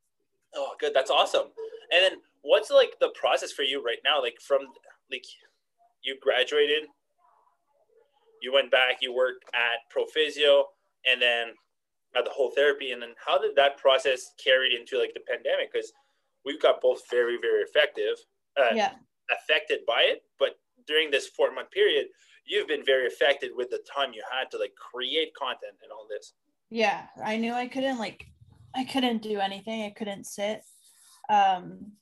[0.59, 0.95] Oh, good.
[0.95, 1.49] That's awesome.
[1.93, 4.23] And then what's like the process for you right now?
[4.23, 4.61] Like from
[5.11, 5.25] like
[6.03, 6.85] you graduated,
[8.47, 10.63] you went back, you worked at Prophysio,
[11.05, 11.49] and then
[12.17, 12.93] at the whole therapy.
[12.93, 15.73] And then how did that process carry into like the pandemic?
[15.73, 15.93] Because
[16.45, 18.15] we've got both very, very effective,
[18.57, 18.93] uh, yeah.
[19.37, 20.23] affected by it.
[20.39, 20.51] But
[20.87, 22.07] during this four month period,
[22.47, 26.07] you've been very affected with the time you had to like create content and all
[26.09, 26.35] this.
[26.71, 27.07] Yeah.
[27.25, 28.27] I knew I couldn't like,
[28.77, 29.83] I couldn't do anything.
[29.83, 30.63] I couldn't sit.
[31.29, 31.95] Um,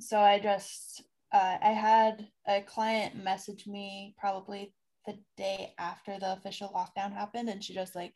[0.00, 4.72] so I just, uh, I had a client message me probably
[5.06, 7.48] the day after the official lockdown happened.
[7.48, 8.14] And she just like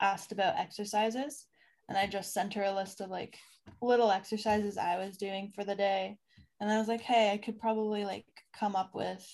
[0.00, 1.46] asked about exercises.
[1.88, 3.36] And I just sent her a list of like
[3.80, 6.18] little exercises I was doing for the day.
[6.60, 8.26] And I was like, hey, I could probably like
[8.58, 9.26] come up with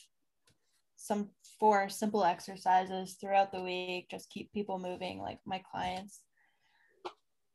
[0.96, 6.20] some four simple exercises throughout the week, just keep people moving, like my clients.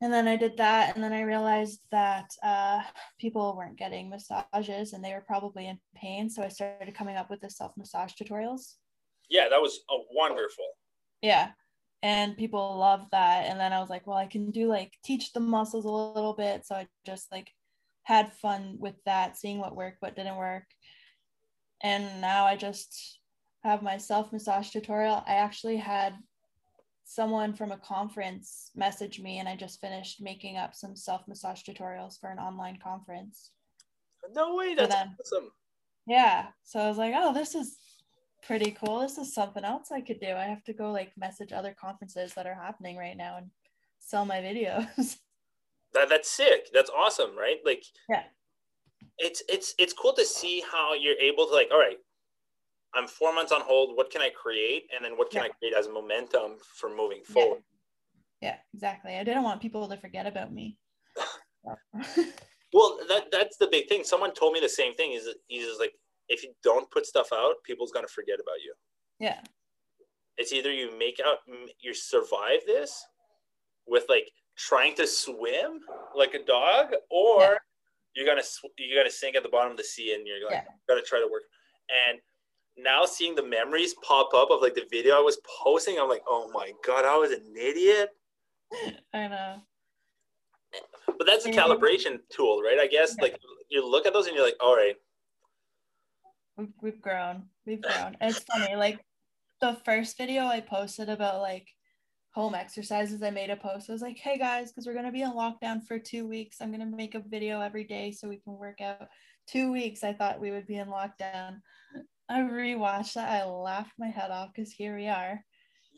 [0.01, 2.81] and then I did that, and then I realized that uh,
[3.19, 6.29] people weren't getting massages, and they were probably in pain.
[6.29, 8.75] So I started coming up with the self massage tutorials.
[9.29, 10.65] Yeah, that was a wonderful.
[11.21, 11.51] Yeah,
[12.01, 13.45] and people loved that.
[13.45, 16.33] And then I was like, well, I can do like teach the muscles a little
[16.33, 16.65] bit.
[16.65, 17.51] So I just like
[18.03, 20.63] had fun with that, seeing what worked, what didn't work,
[21.81, 23.19] and now I just
[23.63, 25.23] have my self massage tutorial.
[25.27, 26.15] I actually had
[27.03, 31.63] someone from a conference message me and I just finished making up some self massage
[31.63, 33.51] tutorials for an online conference.
[34.33, 35.49] No way, that's awesome.
[36.05, 36.47] Yeah.
[36.63, 37.77] So I was like, oh, this is
[38.45, 38.99] pretty cool.
[38.99, 40.31] This is something else I could do.
[40.31, 43.49] I have to go like message other conferences that are happening right now and
[43.99, 45.17] sell my videos.
[45.93, 46.69] That that's sick.
[46.71, 47.57] That's awesome, right?
[47.65, 48.21] Like yeah.
[49.17, 51.97] It's it's it's cool to see how you're able to like, all right,
[52.93, 53.97] I'm four months on hold.
[53.97, 54.83] What can I create?
[54.95, 55.49] And then what can yeah.
[55.49, 57.61] I create as momentum for moving forward?
[58.41, 58.49] Yeah.
[58.49, 59.15] yeah, exactly.
[59.15, 60.77] I didn't want people to forget about me.
[62.73, 64.03] well, that that's the big thing.
[64.03, 65.13] Someone told me the same thing.
[65.13, 65.93] Is he's just like,
[66.29, 68.73] if you don't put stuff out, people's gonna forget about you.
[69.19, 69.41] Yeah.
[70.37, 71.39] It's either you make out,
[71.81, 73.05] you survive this
[73.85, 75.81] with like trying to swim
[76.15, 77.57] like a dog, or yeah.
[78.15, 78.45] you're gonna
[78.77, 80.73] you're gonna sink at the bottom of the sea and you're like yeah.
[80.87, 81.43] gonna try to work.
[82.07, 82.19] And
[82.77, 86.23] now seeing the memories pop up of like the video I was posting, I'm like,
[86.27, 88.09] oh my god, I was an idiot.
[89.13, 89.55] I know.
[91.17, 92.77] But that's a calibration tool, right?
[92.79, 93.23] I guess yeah.
[93.23, 93.39] like
[93.69, 94.95] you look at those and you're like, all right.
[96.59, 97.43] We've, we've grown.
[97.65, 98.17] We've grown.
[98.19, 98.99] And it's funny, like
[99.61, 101.69] the first video I posted about like
[102.33, 103.89] home exercises, I made a post.
[103.89, 106.57] I was like, hey guys, because we're gonna be in lockdown for two weeks.
[106.59, 109.07] I'm gonna make a video every day so we can work out.
[109.47, 111.61] Two weeks I thought we would be in lockdown.
[112.27, 113.29] I rewatched that.
[113.29, 115.41] I laughed my head off because here we are.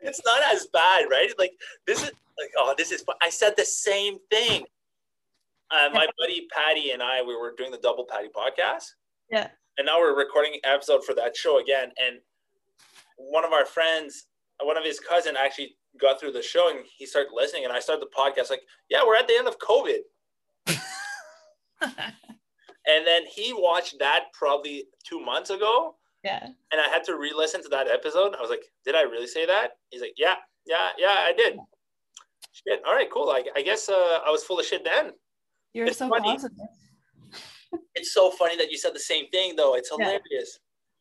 [0.00, 1.32] it's not as bad, right?
[1.38, 1.52] Like
[1.86, 3.04] this is like oh, this is.
[3.20, 4.64] I said the same thing.
[5.70, 8.84] Uh, my buddy Patty and I, we were doing the Double Patty podcast.
[9.30, 9.48] Yeah.
[9.76, 11.90] And now we're recording an episode for that show again.
[11.98, 12.18] And
[13.16, 14.26] one of our friends,
[14.62, 17.64] one of his cousin, actually got through the show and he started listening.
[17.64, 19.98] And I started the podcast like, yeah, we're at the end of COVID.
[21.82, 25.96] and then he watched that probably two months ago.
[26.24, 26.44] Yeah.
[26.72, 28.34] And I had to re-listen to that episode.
[28.36, 29.72] I was like, did I really say that?
[29.90, 30.34] He's like, yeah,
[30.66, 31.58] yeah, yeah, I did.
[32.52, 32.80] Shit.
[32.86, 33.30] All right, cool.
[33.30, 35.12] I, I guess uh, I was full of shit then.
[35.72, 36.30] You're it's so funny.
[36.30, 36.58] positive.
[37.94, 39.74] it's so funny that you said the same thing, though.
[39.74, 40.58] It's hilarious.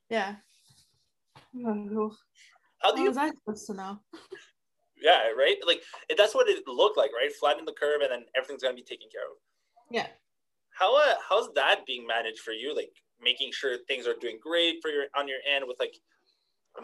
[0.10, 0.36] Yeah.
[1.54, 1.74] yeah.
[2.82, 3.08] How do you?
[3.08, 4.00] was I supposed to know?
[5.02, 5.58] Yeah, right.
[5.66, 5.82] Like
[6.18, 7.32] that's what it looked like, right?
[7.40, 9.38] Flatten the curve, and then everything's gonna be taken care of.
[9.90, 10.08] Yeah
[10.78, 12.76] how uh, how's that being managed for you?
[12.76, 15.96] Like making sure things are doing great for your on your end with like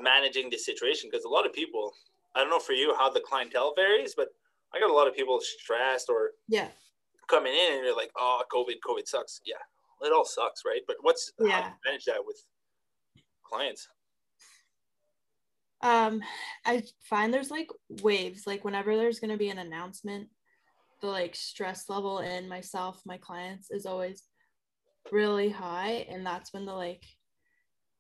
[0.02, 1.93] managing the situation because a lot of people
[2.36, 4.30] I don't know for you how the clientele varies, but
[4.74, 6.69] I got a lot of people stressed or yeah
[7.34, 9.41] coming in and you're like, oh, COVID, COVID sucks.
[9.46, 9.56] Yeah,
[10.02, 10.82] it all sucks, right?
[10.88, 11.72] But what's yeah.
[11.86, 12.38] manage that with
[13.43, 13.88] clients?
[15.82, 16.22] Um,
[16.65, 17.67] I find there's like
[18.02, 18.48] waves.
[18.48, 20.30] Like whenever there's gonna be an announcement
[21.04, 24.24] the like stress level in myself, my clients is always
[25.12, 26.08] really high.
[26.10, 27.04] And that's when the like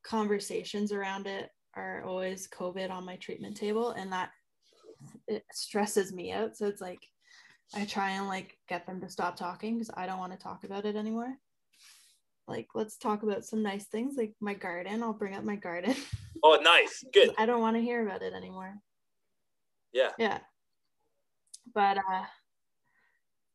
[0.03, 3.91] conversations around it are always COVID on my treatment table.
[3.91, 4.29] And that
[5.27, 6.55] it stresses me out.
[6.55, 6.99] So it's like
[7.75, 10.63] I try and like get them to stop talking because I don't want to talk
[10.63, 11.33] about it anymore.
[12.47, 15.01] Like, let's talk about some nice things like my garden.
[15.01, 15.95] I'll bring up my garden.
[16.45, 17.05] Oh, nice.
[17.13, 17.29] Good.
[17.37, 18.75] I don't want to hear about it anymore.
[19.93, 20.09] Yeah.
[20.19, 20.39] Yeah.
[21.73, 22.25] But uh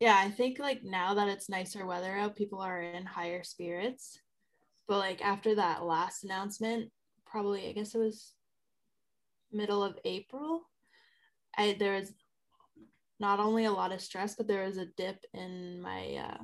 [0.00, 4.18] yeah, I think like now that it's nicer weather out, people are in higher spirits.
[4.86, 6.90] But like after that last announcement,
[7.26, 8.32] probably I guess it was
[9.52, 10.62] middle of April,
[11.58, 12.12] I there was
[13.20, 16.42] not only a lot of stress, but there was a dip in my uh,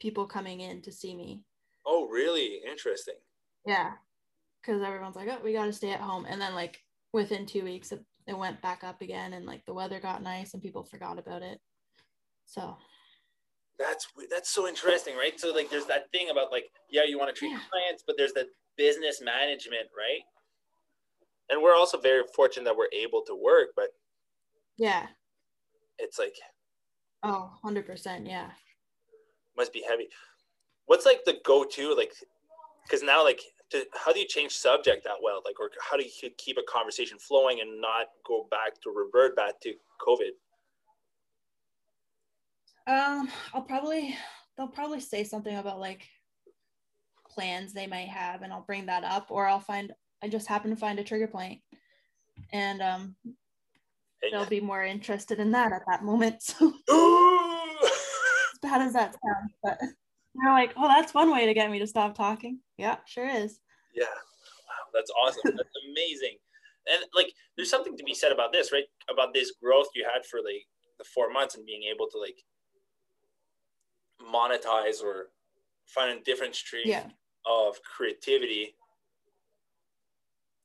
[0.00, 1.42] people coming in to see me.
[1.86, 2.60] Oh, really?
[2.68, 3.14] Interesting.
[3.66, 3.92] Yeah,
[4.60, 6.80] because everyone's like, "Oh, we got to stay at home," and then like
[7.12, 10.54] within two weeks, it, it went back up again, and like the weather got nice,
[10.54, 11.60] and people forgot about it.
[12.46, 12.76] So
[13.78, 15.38] that's that's so interesting, right?
[15.38, 17.60] So like there's that thing about like, yeah, you want to treat yeah.
[17.70, 18.46] clients, but there's the
[18.76, 20.20] business management, right?
[21.48, 23.88] And we're also very fortunate that we're able to work, but
[24.76, 25.06] yeah.
[26.00, 26.34] It's like
[27.22, 28.50] Oh, 100%, yeah.
[29.56, 30.08] Must be heavy.
[30.86, 32.12] What's like the go-to like
[32.88, 35.42] cuz now like to, how do you change subject that well?
[35.44, 39.36] Like or how do you keep a conversation flowing and not go back to revert
[39.36, 40.30] back to COVID?
[42.86, 44.16] Um, I'll probably
[44.56, 46.08] they'll probably say something about like
[47.28, 50.70] plans they might have, and I'll bring that up, or I'll find I just happen
[50.70, 51.60] to find a trigger point,
[52.52, 53.16] and um,
[54.30, 56.42] they'll be more interested in that at that moment.
[56.58, 56.72] So
[58.52, 61.78] as bad as that sounds, but they're like, "Oh, that's one way to get me
[61.78, 63.58] to stop talking." Yeah, sure is.
[63.94, 64.04] Yeah.
[64.04, 65.56] Wow, that's awesome.
[65.56, 66.36] That's amazing.
[66.92, 68.84] And like there's something to be said about this, right?
[69.10, 70.66] About this growth you had for like
[70.98, 72.36] the four months and being able to like
[74.22, 75.30] monetize or
[75.86, 77.06] find a different stream Yeah.
[77.46, 78.76] of creativity.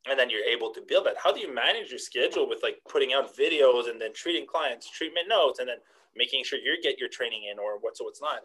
[0.08, 1.15] And then you're able to build that.
[1.18, 4.89] How do you manage your schedule with like putting out videos and then treating clients,
[4.89, 5.78] treatment notes, and then
[6.15, 8.41] making sure you get your training in or what's what's not?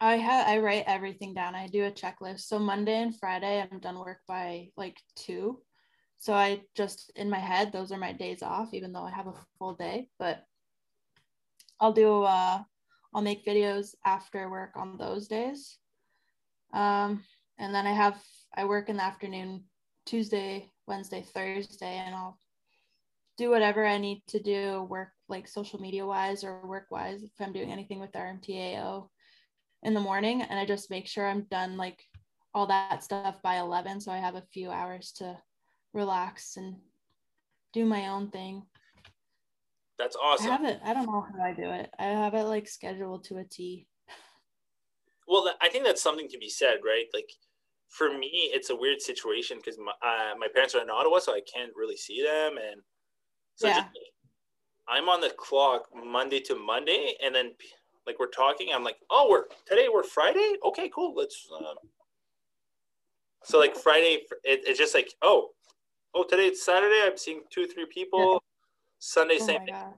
[0.00, 1.54] I have I write everything down.
[1.54, 2.40] I do a checklist.
[2.40, 5.60] So Monday and Friday I'm done work by like two.
[6.18, 9.26] So I just in my head those are my days off, even though I have
[9.26, 10.08] a full day.
[10.18, 10.44] But
[11.80, 12.62] I'll do uh
[13.14, 15.78] I'll make videos after work on those days.
[16.72, 17.22] Um
[17.58, 18.20] and then I have
[18.54, 19.64] I work in the afternoon
[20.06, 22.38] Tuesday, Wednesday, Thursday, and I'll
[23.36, 27.30] do whatever I need to do, work like social media wise or work wise if
[27.40, 29.08] I'm doing anything with RMTAO
[29.82, 32.02] in the morning and I just make sure I'm done like
[32.54, 35.36] all that stuff by 11 so I have a few hours to
[35.92, 36.76] relax and
[37.72, 38.62] do my own thing.
[39.98, 40.46] That's awesome.
[40.46, 41.90] I have it I don't know how I do it.
[41.98, 43.86] I have it like scheduled to a T.
[45.26, 47.06] Well, I think that's something to be said, right?
[47.14, 47.30] Like
[47.96, 51.32] for me, it's a weird situation because my uh, my parents are in Ottawa, so
[51.32, 52.82] I can't really see them, and
[53.54, 53.74] so Yeah.
[53.74, 53.88] just,
[54.88, 57.54] I'm on the clock Monday to Monday, and then
[58.06, 60.56] like we're talking, I'm like, oh, we're today we're Friday.
[60.64, 61.14] Okay, cool.
[61.14, 61.48] Let's.
[61.56, 61.76] Um...
[63.44, 65.50] So like Friday, it, it's just like oh,
[66.14, 67.00] oh today it's Saturday.
[67.04, 68.42] I'm seeing two three people.
[68.98, 69.92] Sunday Oh same thing god.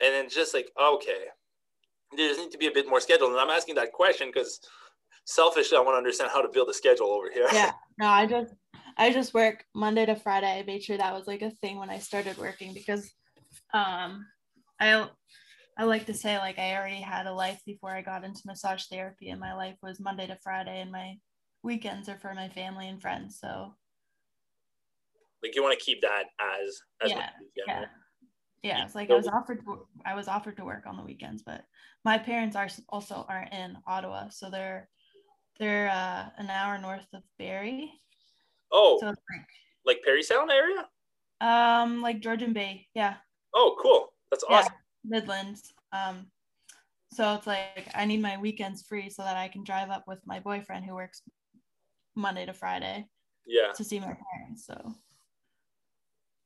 [0.00, 1.26] and then just like okay
[2.16, 4.58] there just need to be a bit more schedule and i'm asking that question because
[5.24, 7.72] selfishly i want to understand how to build a schedule over here Yeah.
[7.96, 8.52] No, I just
[8.98, 10.58] I just work Monday to Friday.
[10.58, 13.08] I made sure that was like a thing when I started working because
[13.72, 14.26] um
[14.80, 15.08] I
[15.78, 18.86] I like to say like I already had a life before I got into massage
[18.86, 21.14] therapy and my life was Monday to Friday and my
[21.62, 23.38] weekends are for my family and friends.
[23.40, 23.76] So
[25.40, 27.82] like you want to keep that as as Yeah, much as you can.
[27.82, 27.86] yeah.
[28.64, 31.44] Yeah, it's like I was offered to I was offered to work on the weekends,
[31.44, 31.62] but
[32.04, 34.88] my parents are also aren't in Ottawa, so they're
[35.58, 37.92] they're uh, an hour north of Barrie.
[38.72, 39.16] oh So like
[39.86, 40.88] like Parry Sound area
[41.40, 43.14] um like Georgian Bay, yeah.
[43.54, 44.72] oh cool that's yeah, awesome
[45.04, 45.72] Midlands.
[45.92, 46.26] Um,
[47.12, 50.20] so it's like I need my weekends free so that I can drive up with
[50.26, 51.22] my boyfriend who works
[52.16, 53.06] Monday to Friday
[53.46, 54.66] yeah to see my parents.
[54.66, 54.94] So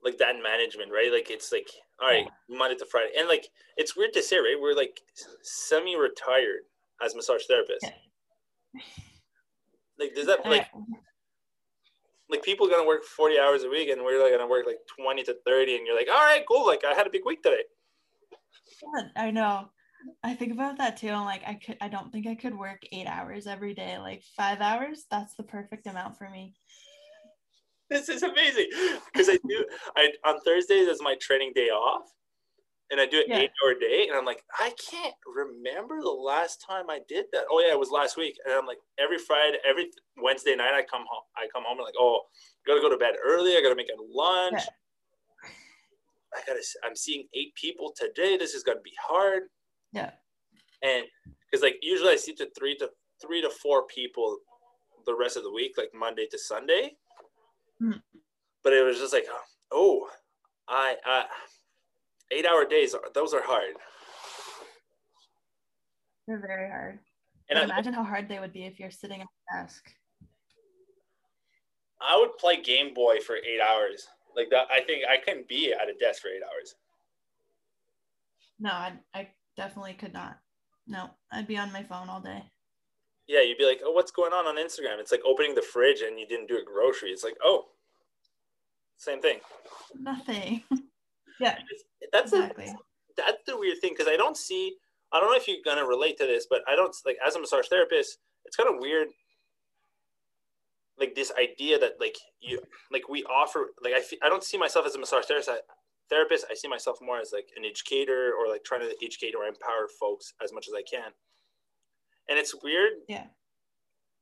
[0.02, 1.68] like that management right like it's like
[2.00, 5.00] all right monday to friday and like it's weird to say right we're like
[5.42, 6.60] semi-retired
[7.04, 7.90] as massage therapists Yeah.
[9.98, 10.80] Like does that like uh,
[12.30, 15.22] like people gonna work 40 hours a week and we're like gonna work like 20
[15.24, 17.62] to 30 and you're like all right cool like i had a big week today
[19.16, 19.68] I know.
[20.22, 21.08] I think about that too.
[21.08, 23.98] I'm like, I could, I don't think I could work eight hours every day.
[23.98, 26.54] Like five hours, that's the perfect amount for me.
[27.90, 28.68] this is amazing
[29.12, 29.64] because I do
[29.96, 32.08] I on Thursdays is my training day off,
[32.90, 33.38] and I do an Yeah.
[33.40, 37.44] eight hour day, and I'm like I can't remember the last time I did that.
[37.50, 40.82] Oh yeah, it was last week, and I'm like every Friday, every Wednesday night I
[40.82, 42.22] come home, I come home and like oh
[42.66, 44.54] gotta go to bed early, I gotta make a lunch.
[44.56, 45.50] Yeah.
[46.34, 46.60] I gotta.
[46.84, 48.36] I'm seeing eight people today.
[48.36, 49.44] This is gonna be hard,
[49.92, 50.12] Yeah.
[50.82, 51.04] and
[51.50, 54.38] because like usually I see to three to three to four people
[55.06, 56.96] the rest of the week, like Monday to Sunday
[57.82, 58.02] Mhm.
[58.64, 59.26] but it was just like
[59.70, 60.10] oh
[60.66, 61.24] i uh
[62.30, 63.74] eight hour days are those are hard
[66.26, 66.98] They're very hard.
[67.48, 69.90] and I, imagine how hard they would be if you're sitting at the desk.
[72.00, 75.72] I would play game boy for eight hours like that i think i couldn't be
[75.72, 76.74] at a desk for eight hours
[78.60, 80.38] No, I, I definitely could not.
[80.86, 82.42] No, I'd be on my phone all day.
[83.26, 86.02] yeah you'd be like oh what's going on on instagram it's like opening the fridge
[86.02, 87.66] and you didn't do a grocery it's like oh
[88.98, 89.38] same thing
[89.98, 90.62] Nothing.
[91.40, 91.56] yeah,
[92.12, 92.74] that's the exactly.
[93.16, 94.76] that's the weird thing because I don't see.
[95.12, 97.40] I don't know if you're gonna relate to this, but I don't like as a
[97.40, 98.18] massage therapist.
[98.44, 99.08] It's kind of weird,
[100.98, 102.60] like this idea that like you
[102.90, 105.48] like we offer like I I don't see myself as a massage therapist.
[105.50, 105.58] I,
[106.10, 106.46] therapist.
[106.50, 109.88] I see myself more as like an educator or like trying to educate or empower
[110.00, 111.10] folks as much as I can.
[112.28, 113.26] And it's weird Yeah.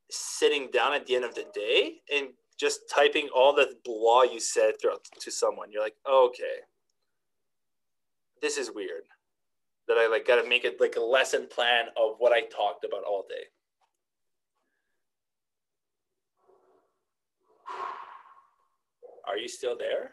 [0.09, 2.27] sitting down at the end of the day and
[2.59, 5.71] just typing all the blah you said throughout to someone.
[5.71, 6.57] You're like, okay,
[8.41, 9.03] this is weird
[9.87, 12.83] that I like got to make it like a lesson plan of what I talked
[12.83, 13.45] about all day.
[19.27, 20.11] Are you still there?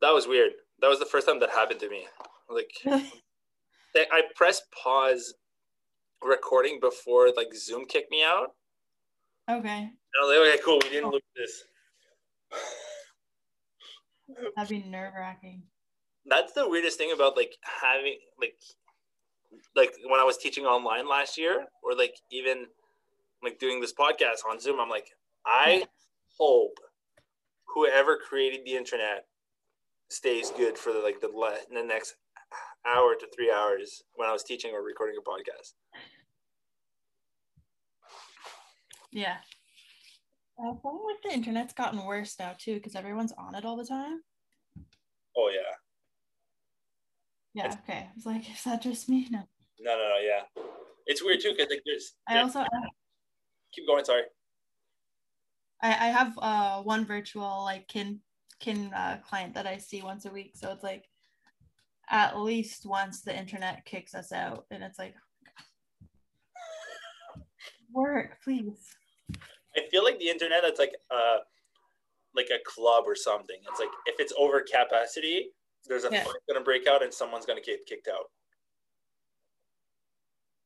[0.00, 0.52] That was weird.
[0.80, 2.06] That was the first time that happened to me.
[2.48, 2.70] Like
[3.96, 5.34] I pressed pause
[6.22, 8.48] recording before like Zoom kicked me out.
[9.50, 9.90] Okay.
[10.22, 11.64] Was like, okay, cool, we didn't lose this.
[14.56, 15.62] That'd be nerve wracking.
[16.24, 18.56] That's the weirdest thing about like having like
[19.74, 22.66] like when I was teaching online last year, or like even
[23.42, 24.80] like doing this podcast on Zoom.
[24.80, 25.10] I'm like,
[25.44, 25.84] I
[26.38, 26.78] hope
[27.66, 29.26] whoever created the internet
[30.08, 31.28] stays good for the, like the
[31.72, 32.16] the next
[32.86, 35.74] hour to three hours when I was teaching or recording a podcast.
[39.10, 39.36] Yeah.
[40.58, 43.84] I feel like the internet's gotten worse now too because everyone's on it all the
[43.84, 44.22] time.
[45.36, 45.76] Oh yeah.
[47.54, 47.66] Yeah.
[47.66, 48.08] It's, okay.
[48.16, 49.28] It's like, is that just me?
[49.30, 49.40] No.
[49.80, 50.18] No, no, no.
[50.22, 50.62] Yeah.
[51.06, 52.14] It's weird too because like there's.
[52.28, 52.64] I also.
[53.72, 54.04] Keep going.
[54.04, 54.22] Sorry.
[55.82, 58.20] I I have uh one virtual like kin
[58.58, 61.04] kin uh, client that I see once a week, so it's like
[62.08, 65.14] at least once the internet kicks us out, and it's like
[67.92, 68.95] work, please.
[69.76, 71.38] I feel like the internet it's like uh
[72.34, 73.56] like a club or something.
[73.68, 75.50] It's like if it's over capacity,
[75.88, 76.24] there's a yeah.
[76.24, 78.26] fight gonna break out and someone's gonna get kicked out.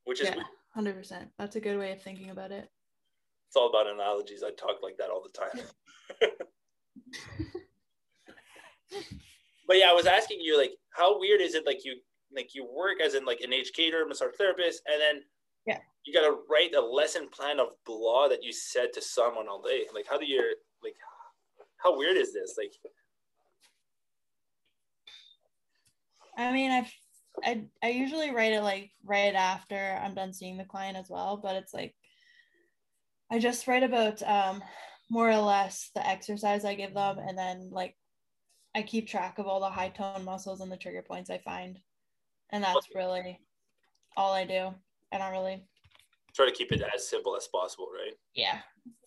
[0.03, 0.31] Which is
[0.73, 1.29] hundred percent.
[1.37, 2.69] That's a good way of thinking about it.
[3.47, 4.43] It's all about analogies.
[4.43, 5.65] I talk like that all the time.
[9.67, 11.95] but yeah, I was asking you like how weird is it like you
[12.33, 15.21] like you work as in like an educator, massage therapist, and then yeah
[16.05, 19.61] you got to write a lesson plan of blah that you said to someone all
[19.61, 19.83] day.
[19.93, 20.95] Like how do you like
[21.77, 22.55] how weird is this?
[22.57, 22.73] Like
[26.37, 26.91] i mean i've
[27.43, 31.37] I, I usually write it like right after i'm done seeing the client as well
[31.37, 31.93] but it's like
[33.29, 34.63] i just write about um
[35.09, 37.95] more or less the exercise i give them and then like
[38.75, 41.77] i keep track of all the high tone muscles and the trigger points i find.
[42.49, 43.39] And that's really
[44.17, 44.73] all i do.
[45.11, 45.63] I don't really
[46.33, 48.13] try to keep it as simple as possible, right?
[48.33, 48.59] Yeah.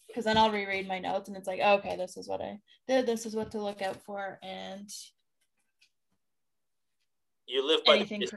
[0.06, 2.58] Because then I'll reread my notes and it's like, oh, okay, this is what I
[2.86, 3.06] did.
[3.06, 4.38] This is what to look out for.
[4.42, 4.88] And
[7.46, 8.30] you live by the kiss,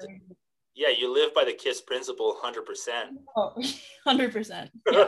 [0.78, 2.60] yeah, you live by the KISS principle 100%.
[3.36, 3.54] Oh,
[4.08, 4.70] 100%.
[4.92, 5.08] Yeah.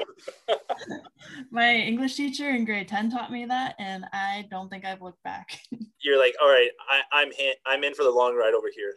[1.51, 5.21] my English teacher in grade 10 taught me that, and I don't think I've looked
[5.23, 5.59] back.
[6.01, 8.95] You're like, all right, I, I'm, in, I'm in for the long ride over here.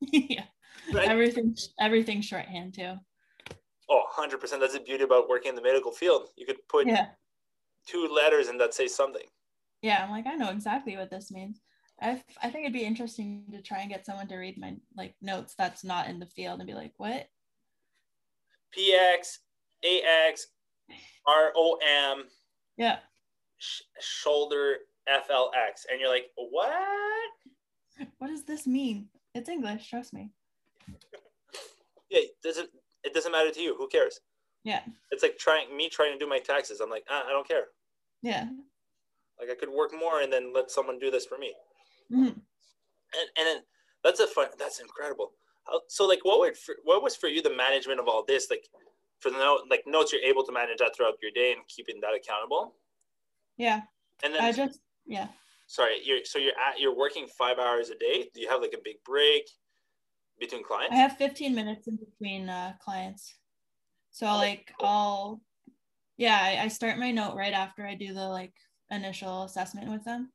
[0.00, 0.44] yeah.
[0.94, 1.08] Right?
[1.08, 2.94] Everything, everything shorthand too.
[3.90, 4.40] Oh, 100%.
[4.60, 6.28] That's the beauty about working in the medical field.
[6.36, 7.08] You could put yeah.
[7.86, 9.22] two letters and that say something.
[9.82, 11.60] Yeah, I'm like, I know exactly what this means.
[12.00, 15.14] I, I think it'd be interesting to try and get someone to read my like
[15.20, 17.28] notes that's not in the field and be like, what?
[18.76, 19.38] PX,
[19.84, 20.46] AX,
[21.26, 22.24] ROM.
[22.76, 22.98] Yeah.
[23.56, 24.76] Sh- shoulder
[25.08, 25.86] FLX.
[25.90, 28.08] And you're like, what?
[28.18, 29.08] What does this mean?
[29.34, 30.30] It's English, trust me.
[32.10, 32.70] yeah, does it
[33.08, 33.74] it doesn't matter to you.
[33.76, 34.20] Who cares?
[34.64, 34.82] Yeah.
[35.10, 36.80] It's like trying me trying to do my taxes.
[36.80, 37.66] I'm like, ah, I don't care.
[38.22, 38.46] Yeah.
[39.40, 41.54] Like I could work more and then let someone do this for me.
[42.12, 42.26] Mm-hmm.
[42.26, 43.58] And and then
[44.04, 44.48] that's a fun.
[44.58, 45.32] That's incredible.
[45.88, 48.48] So like, what would for, what was for you the management of all this?
[48.50, 48.64] Like
[49.20, 52.00] for the note, like notes, you're able to manage that throughout your day and keeping
[52.00, 52.74] that accountable.
[53.56, 53.82] Yeah.
[54.22, 55.28] And then I just yeah.
[55.66, 58.30] Sorry, you're so you're at you're working five hours a day.
[58.34, 59.44] Do you have like a big break?
[60.38, 60.92] Between clients?
[60.92, 63.34] I have 15 minutes in between uh, clients.
[64.10, 65.40] So oh, like I'll
[66.16, 68.52] yeah, I, I start my note right after I do the like
[68.90, 70.30] initial assessment with them.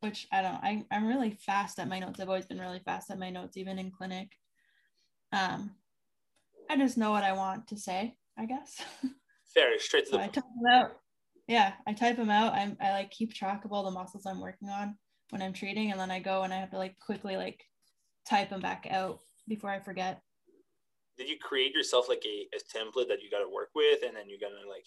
[0.00, 2.20] Which I don't I, I'm really fast at my notes.
[2.20, 4.30] I've always been really fast at my notes, even in clinic.
[5.32, 5.72] Um
[6.70, 8.80] I just know what I want to say, I guess.
[9.54, 10.92] Fair, straight to the so I type them out.
[11.48, 12.54] Yeah, I type them out.
[12.54, 14.96] I'm I like keep track of all the muscles I'm working on
[15.30, 17.64] when I'm treating, and then I go and I have to like quickly like
[18.26, 20.22] type them back out before I forget.
[21.16, 24.16] Did you create yourself like a, a template that you got to work with and
[24.16, 24.86] then you're gonna like?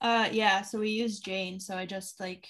[0.00, 0.62] Uh, yeah.
[0.62, 1.58] So we use Jane.
[1.60, 2.46] So I just like.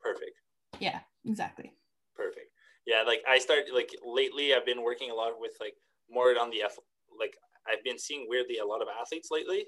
[0.00, 0.32] Perfect.
[0.80, 1.74] Yeah, exactly.
[2.16, 2.46] Perfect.
[2.86, 4.54] Yeah, like I started like lately.
[4.54, 5.74] I've been working a lot with like
[6.10, 6.76] more on the F,
[7.18, 7.34] like
[7.70, 9.66] I've been seeing weirdly a lot of athletes lately.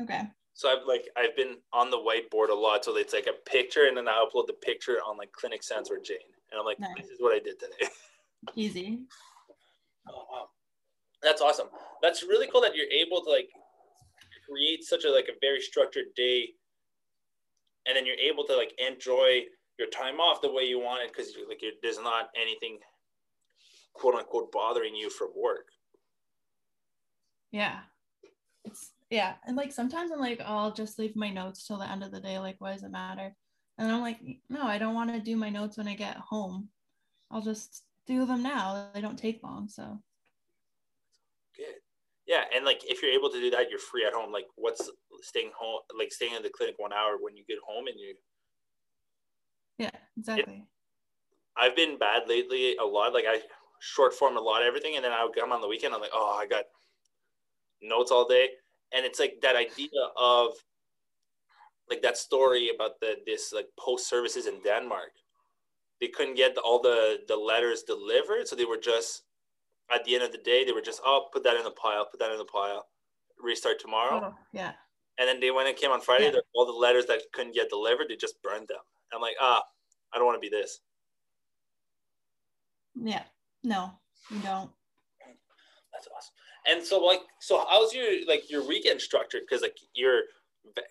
[0.00, 0.22] Okay.
[0.54, 2.84] So I've like I've been on the whiteboard a lot.
[2.84, 5.98] So it's like a picture, and then I upload the picture on like ClinicSense or
[5.98, 6.18] Jane,
[6.50, 6.92] and I'm like, nice.
[6.96, 7.88] this is what I did today.
[8.54, 9.00] Easy.
[10.08, 10.48] Oh wow,
[11.22, 11.68] that's awesome.
[12.02, 13.48] That's really cool that you're able to like
[14.48, 16.48] create such a like a very structured day,
[17.86, 19.42] and then you're able to like enjoy
[19.78, 22.78] your time off the way you want it because like it, there's not anything
[23.94, 25.68] quote unquote bothering you from work.
[27.52, 27.80] Yeah,
[28.64, 31.90] it's yeah, and like sometimes I'm like, oh, I'll just leave my notes till the
[31.90, 32.38] end of the day.
[32.38, 33.34] Like, why does it matter?
[33.78, 36.68] And I'm like, no, I don't want to do my notes when I get home.
[37.30, 38.88] I'll just do them now.
[38.94, 39.68] They don't take long.
[39.68, 39.98] So
[41.56, 41.74] good.
[42.26, 42.44] Yeah.
[42.54, 44.32] And like if you're able to do that, you're free at home.
[44.32, 44.90] Like what's
[45.22, 48.14] staying home like staying in the clinic one hour when you get home and you
[49.78, 50.54] Yeah, exactly.
[50.56, 51.64] Yeah.
[51.64, 53.12] I've been bad lately a lot.
[53.12, 53.40] Like I
[53.80, 56.00] short form a lot of everything and then I would come on the weekend, I'm
[56.00, 56.64] like, oh I got
[57.80, 58.48] notes all day.
[58.94, 60.52] And it's like that idea of
[61.90, 65.10] like that story about the this like post services in Denmark.
[66.02, 69.22] They couldn't get all the the letters delivered, so they were just
[69.88, 72.04] at the end of the day they were just oh put that in the pile,
[72.10, 72.88] put that in the pile,
[73.40, 74.20] restart tomorrow.
[74.20, 74.72] Oh, yeah.
[75.20, 76.40] And then they when it came on Friday, yeah.
[76.56, 78.80] all the letters that couldn't get delivered, they just burned them.
[79.14, 79.62] I'm like ah,
[80.12, 80.80] I don't want to be this.
[83.00, 83.22] Yeah.
[83.62, 83.92] No,
[84.28, 84.72] you don't.
[85.92, 86.34] That's awesome.
[86.66, 89.42] And so like so how's your like your weekend structured?
[89.48, 90.22] Because like you're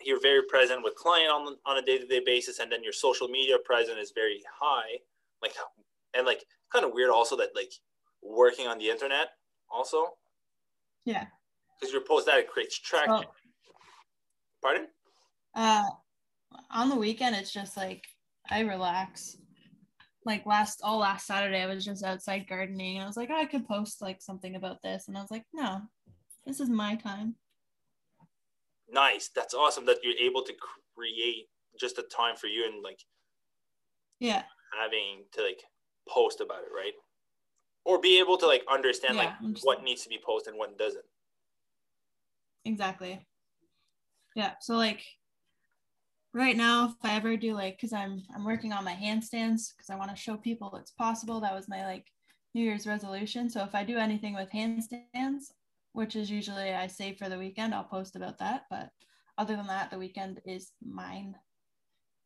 [0.03, 3.57] you're very present with client on on a day-to-day basis and then your social media
[3.63, 4.99] presence is very high
[5.41, 5.53] like
[6.13, 7.71] and like kind of weird also that like
[8.21, 9.29] working on the internet
[9.69, 10.13] also.
[11.05, 11.25] Yeah.
[11.79, 13.11] Because your post that it creates traction.
[13.11, 13.35] Well,
[14.61, 14.87] pardon?
[15.55, 15.83] Uh
[16.69, 18.05] on the weekend it's just like
[18.49, 19.37] i relax.
[20.23, 23.39] Like last all last saturday i was just outside gardening and i was like oh,
[23.39, 25.81] i could post like something about this and i was like no
[26.45, 27.33] this is my time
[28.91, 29.29] nice.
[29.35, 30.53] That's awesome that you're able to
[30.95, 31.47] create
[31.79, 32.99] just a time for you and like
[34.19, 34.43] yeah.
[34.79, 35.61] having to like
[36.07, 36.93] post about it right?
[37.83, 39.65] Or be able to like understand yeah, like just...
[39.65, 41.05] what needs to be posted and what doesn't.
[42.65, 43.25] Exactly.
[44.35, 45.01] Yeah so like
[46.33, 49.89] right now if i ever do like because i'm i'm working on my handstands because
[49.89, 51.41] i want to show people it's possible.
[51.41, 52.05] That was my like
[52.53, 53.49] new year's resolution.
[53.49, 55.51] So if i do anything with handstands
[55.93, 57.73] which is usually I save for the weekend.
[57.73, 58.63] I'll post about that.
[58.69, 58.89] But
[59.37, 61.35] other than that, the weekend is mine.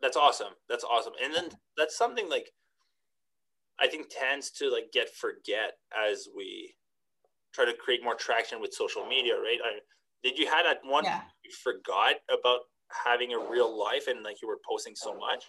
[0.02, 0.54] That's awesome.
[0.70, 1.14] That's awesome.
[1.24, 2.52] And then that's something like
[3.80, 6.76] I think tends to like get forget as we
[7.54, 9.58] try to create more traction with social media, right?
[9.64, 9.80] I,
[10.24, 11.22] did you had at one yeah.
[11.44, 12.62] you forgot about
[13.06, 15.46] having a real life and like you were posting so much?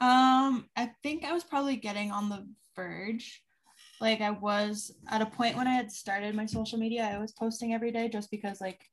[0.00, 3.43] Um, I think I was probably getting on the verge
[4.04, 7.32] like I was at a point when I had started my social media, I was
[7.32, 8.84] posting every day just because like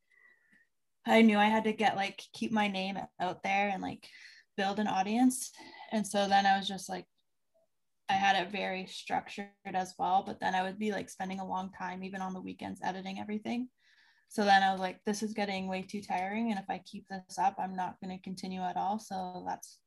[1.05, 4.07] I knew I had to get like keep my name out there and like
[4.55, 5.51] build an audience.
[5.91, 7.05] And so then I was just like
[8.09, 11.47] I had it very structured as well, but then I would be like spending a
[11.47, 13.67] long time even on the weekends editing everything.
[14.29, 16.51] So then I was like, this is getting way too tiring.
[16.51, 18.97] And if I keep this up, I'm not going to continue at all.
[18.97, 19.79] So that's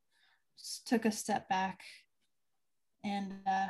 [0.85, 1.79] took a step back.
[3.03, 3.69] And uh,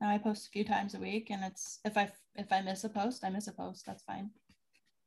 [0.00, 2.84] now I post a few times a week, and it's if I if I miss
[2.84, 3.84] a post, I miss a post.
[3.86, 4.30] That's fine.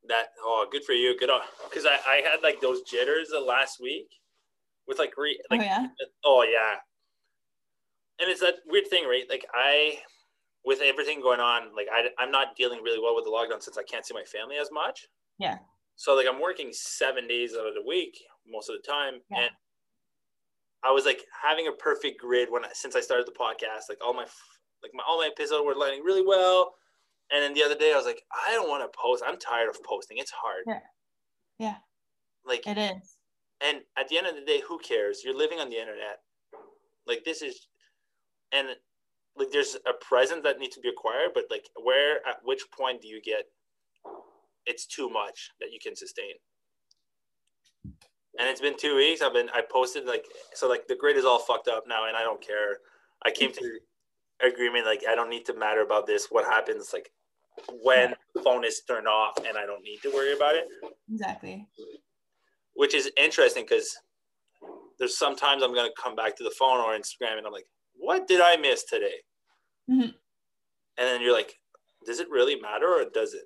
[0.07, 1.17] That oh, good for you.
[1.17, 4.07] Good uh, because I I had like those jitters the last week
[4.87, 5.87] with like re like oh yeah
[6.25, 6.75] oh yeah,
[8.19, 9.25] and it's that weird thing, right?
[9.29, 9.99] Like I
[10.65, 13.77] with everything going on, like I I'm not dealing really well with the lockdown since
[13.77, 15.07] I can't see my family as much.
[15.37, 15.59] Yeah.
[15.95, 18.17] So like I'm working seven days out of the week
[18.47, 19.41] most of the time, yeah.
[19.41, 19.49] and
[20.83, 23.89] I was like having a perfect grid when I, since I started the podcast.
[23.89, 24.25] Like all my
[24.83, 26.73] like my all my episodes were lighting really well.
[27.31, 29.23] And then the other day I was like, I don't want to post.
[29.25, 30.17] I'm tired of posting.
[30.17, 30.63] It's hard.
[30.65, 30.79] Yeah.
[31.59, 31.75] Yeah.
[32.45, 33.17] Like it is.
[33.61, 35.21] And at the end of the day, who cares?
[35.23, 36.19] You're living on the internet.
[37.05, 37.67] Like this is
[38.51, 38.69] and
[39.35, 43.01] like there's a presence that needs to be acquired, but like where at which point
[43.01, 43.45] do you get
[44.65, 46.33] it's too much that you can sustain?
[47.85, 49.21] And it's been two weeks.
[49.21, 52.15] I've been I posted like so like the grid is all fucked up now and
[52.15, 52.77] I don't care.
[53.25, 53.79] I came to
[54.45, 57.11] agreement like i don't need to matter about this what happens like
[57.83, 60.65] when the phone is turned off and i don't need to worry about it.
[61.11, 61.67] Exactly.
[62.73, 63.97] Which is interesting because
[64.97, 67.67] there's sometimes i'm going to come back to the phone or instagram and i'm like
[67.95, 69.15] what did i miss today?
[69.89, 70.01] Mm-hmm.
[70.03, 70.13] and
[70.97, 71.55] then you're like
[72.05, 73.43] does it really matter or does it?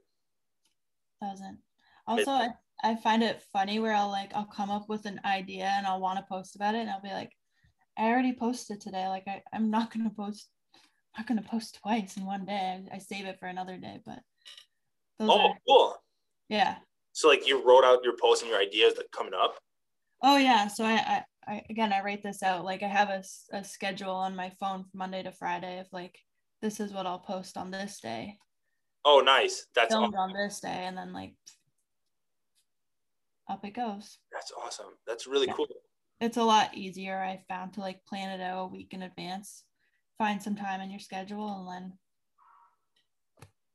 [1.21, 1.57] Doesn't.
[2.05, 2.49] Also I,
[2.83, 6.01] I find it funny where i'll like i'll come up with an idea and i'll
[6.01, 7.31] want to post about it and i'll be like
[7.97, 9.07] i already posted today.
[9.07, 10.49] Like I, i'm not going to post
[11.17, 12.81] not going to post twice in one day.
[12.91, 14.19] I, I, save it for another day, but.
[15.19, 15.95] oh, are, cool.
[16.49, 16.75] Yeah.
[17.11, 19.57] So like you wrote out your posts and your ideas that coming up.
[20.23, 20.67] Oh yeah.
[20.67, 22.65] So I, I, I again, I write this out.
[22.65, 26.17] Like I have a, a schedule on my phone from Monday to Friday of like,
[26.61, 28.37] this is what I'll post on this day.
[29.05, 29.67] Oh, nice.
[29.75, 30.31] That's filmed awesome.
[30.31, 30.85] on this day.
[30.85, 31.35] And then like
[33.49, 34.17] up it goes.
[34.31, 34.93] That's awesome.
[35.05, 35.53] That's really yeah.
[35.53, 35.67] cool.
[36.21, 37.19] It's a lot easier.
[37.19, 39.63] I found to like plan it out a week in advance
[40.17, 41.93] find some time in your schedule and then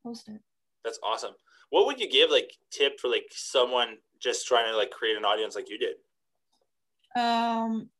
[0.04, 0.40] post it.
[0.84, 1.32] That's awesome.
[1.70, 5.24] What would you give like tip for like someone just trying to like create an
[5.24, 5.96] audience like you did?
[7.20, 7.90] Um,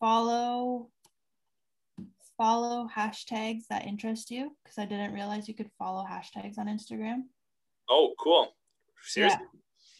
[0.00, 0.90] follow
[2.36, 7.22] follow hashtags that interest you because I didn't realize you could follow hashtags on Instagram.
[7.88, 8.54] Oh, cool.
[9.02, 9.40] Seriously?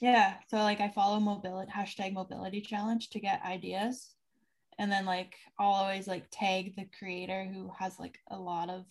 [0.00, 0.12] Yeah.
[0.12, 0.34] yeah.
[0.48, 4.15] So like I follow mobility hashtag mobility challenge to get ideas.
[4.78, 8.84] And then like I'll always like tag the creator who has like a lot of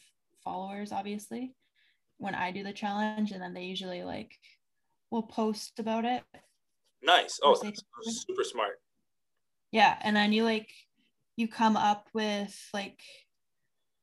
[0.44, 1.56] followers, obviously,
[2.18, 3.32] when I do the challenge.
[3.32, 4.38] And then they usually like
[5.12, 6.24] will post about it.
[7.04, 7.40] Nice.
[7.44, 8.80] Oh, super smart.
[9.72, 9.98] Yeah.
[10.02, 10.70] And then you like
[11.36, 13.00] you come up with like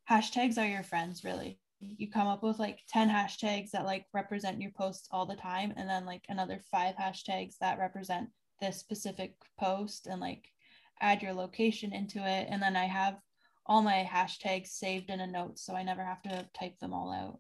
[0.09, 4.61] hashtags are your friends really you come up with like 10 hashtags that like represent
[4.61, 8.29] your posts all the time and then like another five hashtags that represent
[8.61, 10.45] this specific post and like
[11.01, 12.49] add your location into it.
[12.51, 13.17] And then i have
[13.67, 17.13] all my hashtags saved in a note so i never have to type them all
[17.13, 17.39] out.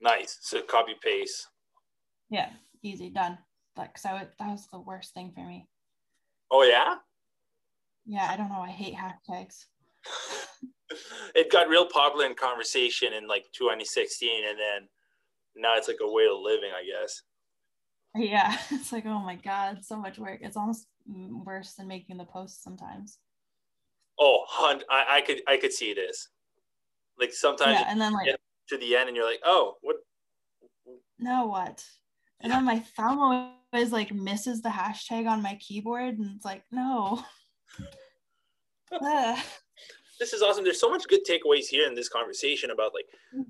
[0.00, 0.38] Nice.
[0.40, 1.46] So copy paste.
[2.30, 2.50] Yeah
[2.82, 3.38] easy done.
[3.76, 5.68] Like so that was the worst thing for me.
[6.50, 6.96] Oh yeah?
[8.06, 8.60] Yeah i don't know.
[8.60, 9.64] I hate hashtags.
[11.36, 14.88] It got real popular in conversation in like 2016 and then
[15.54, 17.22] now it's like a way of living i guess.
[18.16, 20.40] Yeah it's like oh my god so much work.
[20.42, 23.18] It's almost worse than making the post sometimes
[24.18, 24.44] oh
[24.90, 26.28] I, I could i could see this
[27.18, 28.36] like sometimes yeah, and then like
[28.68, 29.96] to the end and you're like oh what
[31.18, 31.84] now what
[32.40, 32.56] and yeah.
[32.56, 33.18] then my thumb
[33.72, 37.22] always like misses the hashtag on my keyboard and it's like no
[40.20, 40.64] this is awesome.
[40.64, 43.06] There's so much good takeaways here in this conversation about like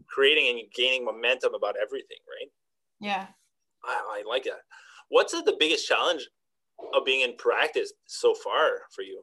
[0.06, 2.50] creating and gaining momentum about everything, right?
[3.00, 3.26] Yeah.
[3.84, 4.60] I, I like that.
[5.08, 6.28] What's the biggest challenge
[6.94, 9.22] of being in practice so far for you?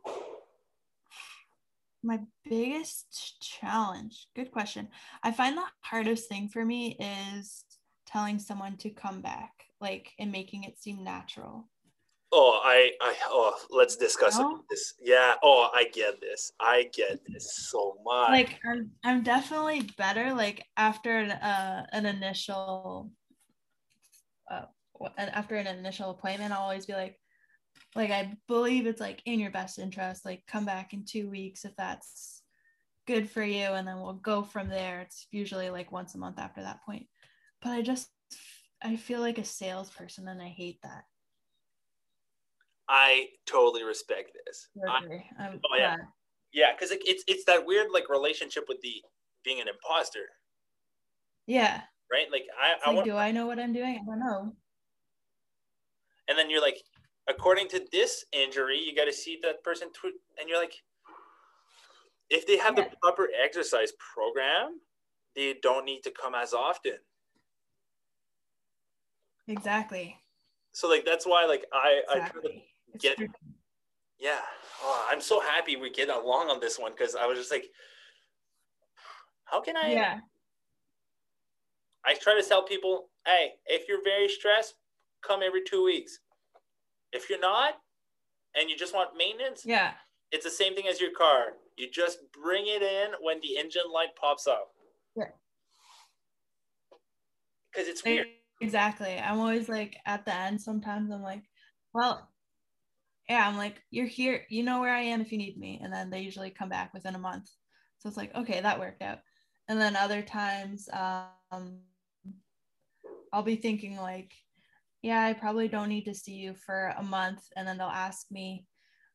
[2.03, 4.87] My biggest challenge, good question.
[5.23, 7.65] I find the hardest thing for me is
[8.05, 9.51] telling someone to come back,
[9.81, 11.67] like, and making it seem natural.
[12.31, 14.37] Oh, I, I, oh, let's discuss
[14.69, 14.95] this.
[14.99, 15.35] Yeah.
[15.41, 16.51] Oh, I get this.
[16.59, 18.29] I get this so much.
[18.29, 20.33] Like, I'm, I'm definitely better.
[20.33, 23.11] Like after an, uh, an initial,
[24.51, 24.65] uh,
[25.17, 27.17] after an initial appointment, I'll always be like,
[27.97, 30.23] like I believe it's like in your best interest.
[30.23, 32.43] Like, come back in two weeks if that's
[33.07, 35.01] good for you, and then we'll go from there.
[35.01, 37.07] It's usually like once a month after that point.
[37.61, 38.07] But I just,
[38.83, 41.05] I feel like a salesperson, and I hate that.
[42.87, 44.67] I totally respect this.
[44.87, 45.01] I,
[45.39, 45.95] oh yeah,
[46.53, 49.01] yeah, because it, it's it's that weird like relationship with the
[49.43, 50.29] being an imposter.
[51.47, 51.81] Yeah.
[52.11, 52.27] Right.
[52.31, 53.99] Like I, I like, do I know what I'm doing?
[54.01, 54.53] I don't know.
[56.29, 56.77] And then you're like,
[57.27, 60.75] according to this injury, you got to see that person, tw- and you're like,
[62.29, 62.85] if they have yeah.
[62.85, 64.79] the proper exercise program,
[65.35, 66.97] they don't need to come as often.
[69.47, 70.17] Exactly.
[70.73, 72.65] So like that's why like I exactly.
[72.93, 73.17] I get
[74.19, 74.39] yeah
[74.83, 77.65] oh, i'm so happy we get along on this one because i was just like
[79.45, 80.19] how can i yeah
[82.05, 84.75] i try to tell people hey if you're very stressed
[85.21, 86.19] come every two weeks
[87.13, 87.75] if you're not
[88.55, 89.93] and you just want maintenance yeah
[90.31, 93.89] it's the same thing as your car you just bring it in when the engine
[93.93, 94.69] light pops up
[95.15, 95.25] yeah
[97.71, 98.27] because it's weird
[98.61, 101.43] exactly i'm always like at the end sometimes i'm like
[101.93, 102.29] well
[103.29, 105.79] yeah, I'm like, you're here, you know where I am if you need me.
[105.83, 107.49] And then they usually come back within a month.
[107.99, 109.19] So it's like, okay, that worked out.
[109.67, 111.79] And then other times, um,
[113.33, 114.31] I'll be thinking like,
[115.07, 117.39] yeah, I probably don't need to see you for a month.
[117.55, 118.65] And then they'll ask me,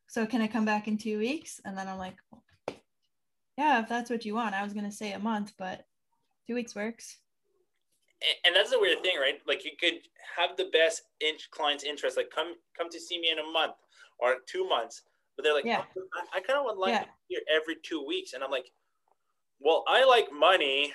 [0.07, 1.61] so can I come back in two weeks?
[1.66, 2.16] And then I'm like,
[3.59, 4.55] yeah, if that's what you want.
[4.55, 5.84] I was going to say a month, but
[6.47, 7.18] two weeks works.
[8.47, 9.38] And that's the weird thing, right?
[9.47, 9.99] Like you could
[10.38, 13.74] have the best inch client's interest, like come come to see me in a month
[14.18, 15.03] or two months.
[15.36, 15.82] But they're like, yeah.
[15.99, 17.05] Oh, I, I kind of would like yeah.
[17.28, 18.32] here every two weeks.
[18.32, 18.70] And I'm like,
[19.61, 20.95] well, I like money.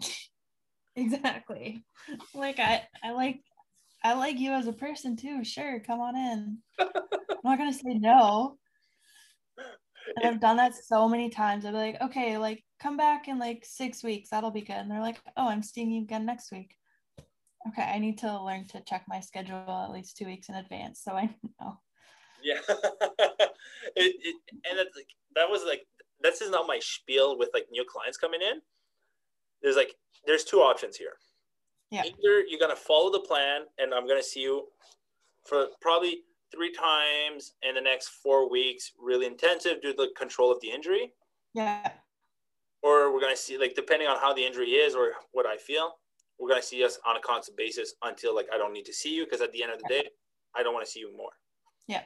[0.98, 1.84] Exactly.
[2.34, 3.40] Like I, I like
[4.02, 5.44] I like you as a person too.
[5.44, 6.58] Sure, come on in.
[6.78, 6.88] I'm
[7.44, 8.58] not gonna say no.
[10.16, 11.64] And I've done that so many times.
[11.64, 14.30] I'd be like, okay, like come back in like six weeks.
[14.30, 14.76] That'll be good.
[14.76, 16.74] And they're like, oh, I'm seeing you again next week
[17.68, 21.00] okay, I need to learn to check my schedule at least two weeks in advance
[21.02, 21.78] so I know.
[22.42, 23.46] Yeah, it,
[23.96, 24.36] it,
[24.68, 25.86] and that's like that was like
[26.20, 28.60] this is not my spiel with like new clients coming in.
[29.62, 29.94] There's like
[30.26, 31.14] there's two options here.
[31.90, 32.02] Yeah.
[32.04, 34.66] Either you're gonna follow the plan, and I'm gonna see you
[35.46, 36.22] for probably
[36.54, 40.70] three times in the next four weeks, really intensive due to the control of the
[40.70, 41.12] injury.
[41.54, 41.90] Yeah.
[42.82, 45.96] Or we're gonna see like depending on how the injury is or what I feel,
[46.38, 49.14] we're gonna see us on a constant basis until like I don't need to see
[49.14, 50.08] you because at the end of the day,
[50.56, 51.30] I don't want to see you more.
[51.86, 52.02] Yeah.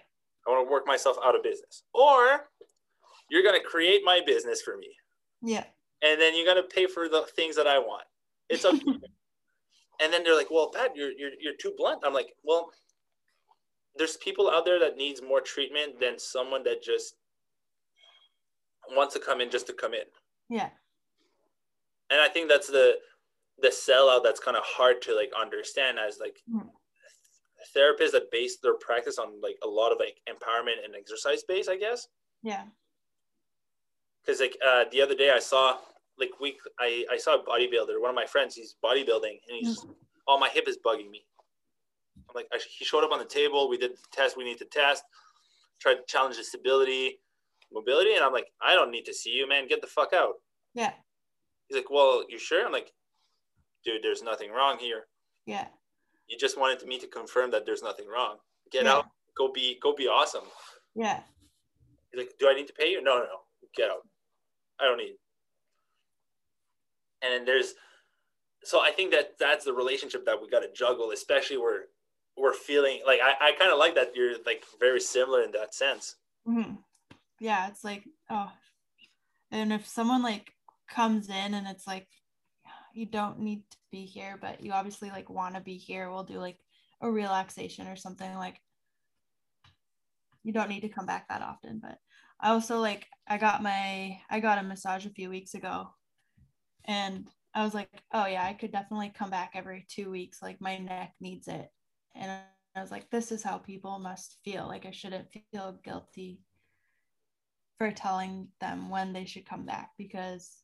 [0.46, 1.84] I want to work myself out of business.
[1.94, 2.48] Or
[3.30, 4.88] you're going to create my business for me.
[5.42, 5.64] Yeah.
[6.03, 8.05] And then you're going to pay for the things that I want.
[8.48, 9.00] It's up you.
[10.00, 12.00] And then they're like, well, Pat, you're, you're, you're too blunt.
[12.05, 12.70] I'm like, well,
[13.94, 17.14] there's people out there that needs more treatment than someone that just
[18.96, 20.05] wants to come in just to come in.
[20.48, 20.70] Yeah.
[22.11, 22.94] And I think that's the,
[23.61, 26.68] the sellout that's kind of hard to like understand as like Mm.
[27.76, 31.68] therapists that base their practice on like a lot of like empowerment and exercise base,
[31.68, 32.09] I guess.
[32.42, 32.64] Yeah.
[34.24, 35.76] because like uh, the other day I saw
[36.18, 39.84] like we I, I saw a bodybuilder, one of my friends, he's bodybuilding and he's
[40.28, 41.24] oh my hip is bugging me.
[42.28, 44.58] I'm like I, he showed up on the table, we did the test we need
[44.58, 45.04] to test,
[45.80, 47.20] tried to challenge the stability,
[47.72, 50.34] mobility, and I'm like, I don't need to see you, man, get the fuck out.
[50.74, 50.92] Yeah.
[51.68, 52.64] He's like, Well, you sure?
[52.66, 52.92] I'm like,
[53.84, 55.06] dude, there's nothing wrong here.
[55.46, 55.66] Yeah.
[56.28, 58.36] You just wanted me to confirm that there's nothing wrong.
[58.70, 58.92] Get Yeah.
[58.96, 59.06] out,
[59.36, 60.44] go be go be awesome.
[60.94, 61.20] Yeah.
[62.12, 63.02] He's like, Do I need to pay you?
[63.02, 63.40] No, no, no.
[63.74, 64.06] Get out.
[64.80, 65.14] I don't need.
[67.23, 67.75] And there's,
[68.64, 71.85] so I think that that's the relationship that we got to juggle, especially where
[72.37, 75.75] we're feeling like I, I kind of like that you're like very similar in that
[75.75, 76.16] sense.
[76.47, 76.75] hmm
[77.41, 77.68] Yeah.
[77.68, 78.51] It's like, oh,
[79.51, 80.53] and if someone like
[80.89, 82.09] comes in and it's like,
[82.95, 86.25] you don't need to be here, but you obviously like want to be here, we'll
[86.25, 86.59] do like
[87.01, 88.61] a relaxation or something like
[90.45, 91.81] you don't need to come back that often.
[91.83, 91.99] But
[92.41, 95.89] I also like, I got my, I got a massage a few weeks ago
[96.85, 100.41] and I was like, oh yeah, I could definitely come back every two weeks.
[100.43, 101.70] Like my neck needs it.
[102.14, 102.30] And
[102.74, 104.66] I was like, this is how people must feel.
[104.66, 106.41] Like I shouldn't feel guilty
[107.78, 110.62] for telling them when they should come back because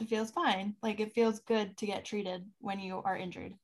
[0.00, 0.76] it feels fine.
[0.82, 3.54] Like it feels good to get treated when you are injured.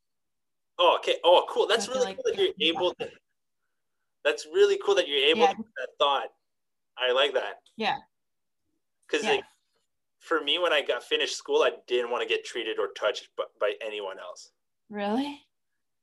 [0.78, 1.16] Oh, okay.
[1.24, 1.66] Oh, cool.
[1.66, 3.08] That's feel really like cool that you're able to.
[4.24, 5.52] That's really cool that you're able Yeah.
[5.52, 6.28] to have that thought.
[6.98, 7.56] I like that.
[7.76, 7.96] Yeah.
[9.06, 9.36] Because Yeah.
[9.36, 9.44] like,
[10.26, 13.28] for me, when I got finished school, I didn't want to get treated or touched
[13.36, 14.50] by, by anyone else.
[14.90, 15.40] Really?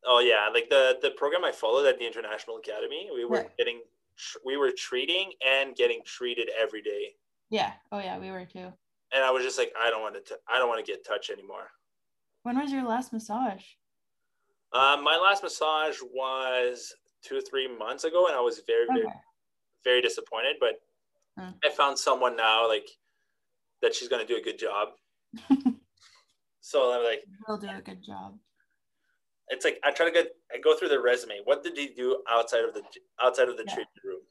[0.05, 3.81] Oh yeah, like the the program I followed at the International Academy, we were getting
[4.17, 7.15] tr- we were treating and getting treated every day,
[7.49, 7.71] Yeah.
[7.91, 8.71] Oh yeah, we were too.
[9.13, 11.05] and I was just like, I don't want to, t- I don't want to get
[11.05, 11.71] touched anymore.
[12.43, 13.63] When was your last massage?
[14.73, 19.19] Um, my last massage was two three months ago, and I was very very Okay.
[19.85, 20.57] very disappointed.
[20.59, 20.81] But
[21.39, 21.49] Hmm.
[21.63, 22.87] I found someone now like
[23.83, 24.87] that she's gonna do a good job.
[26.65, 28.39] So I'm like, We'll do a good job.
[29.49, 31.41] it's like I try to get I go through the resume.
[31.43, 32.81] What did he do outside of the
[33.21, 33.73] outside of the Yeah.
[33.75, 34.21] treatment room?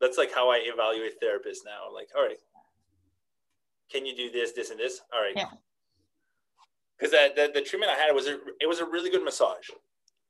[0.00, 1.92] That's like how I evaluate therapists now.
[1.92, 2.38] Like, all right,
[3.90, 5.00] can you do this, this, and this?
[5.12, 5.34] All right.
[5.36, 5.50] Yeah.
[6.96, 9.68] Because that the, the treatment I had was a it was a really good massage.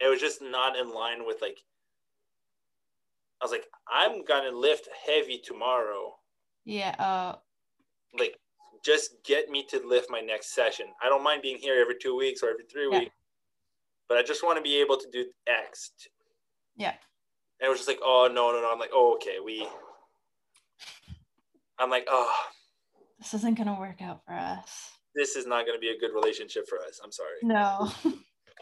[0.00, 1.58] It was just not in line with like.
[3.42, 6.14] I was like, I'm gonna lift heavy tomorrow.
[6.64, 6.94] Yeah.
[6.98, 7.36] Uh.
[8.18, 8.38] Like,
[8.85, 10.87] just get me to lift my next session.
[11.03, 12.99] I don't mind being here every two weeks or every three Yeah.
[13.01, 13.14] weeks,
[14.09, 15.91] but I just want to be able to do X.
[16.76, 16.95] Yeah.
[17.61, 18.70] And it was just like, oh no, no, no.
[18.70, 19.66] I'm like, oh okay, we.
[21.78, 22.32] I'm like, oh,
[23.18, 24.91] This isn't gonna work out for us.
[25.14, 27.01] this is not going to be a good relationship for us.
[27.03, 27.39] I'm sorry.
[27.43, 27.91] No.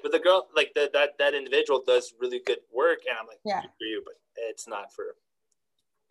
[0.03, 3.39] But the girl, like the, that that individual, does really good work, and I'm like,
[3.45, 3.61] Yeah.
[3.61, 4.14] for you, but
[4.49, 5.05] it's not for.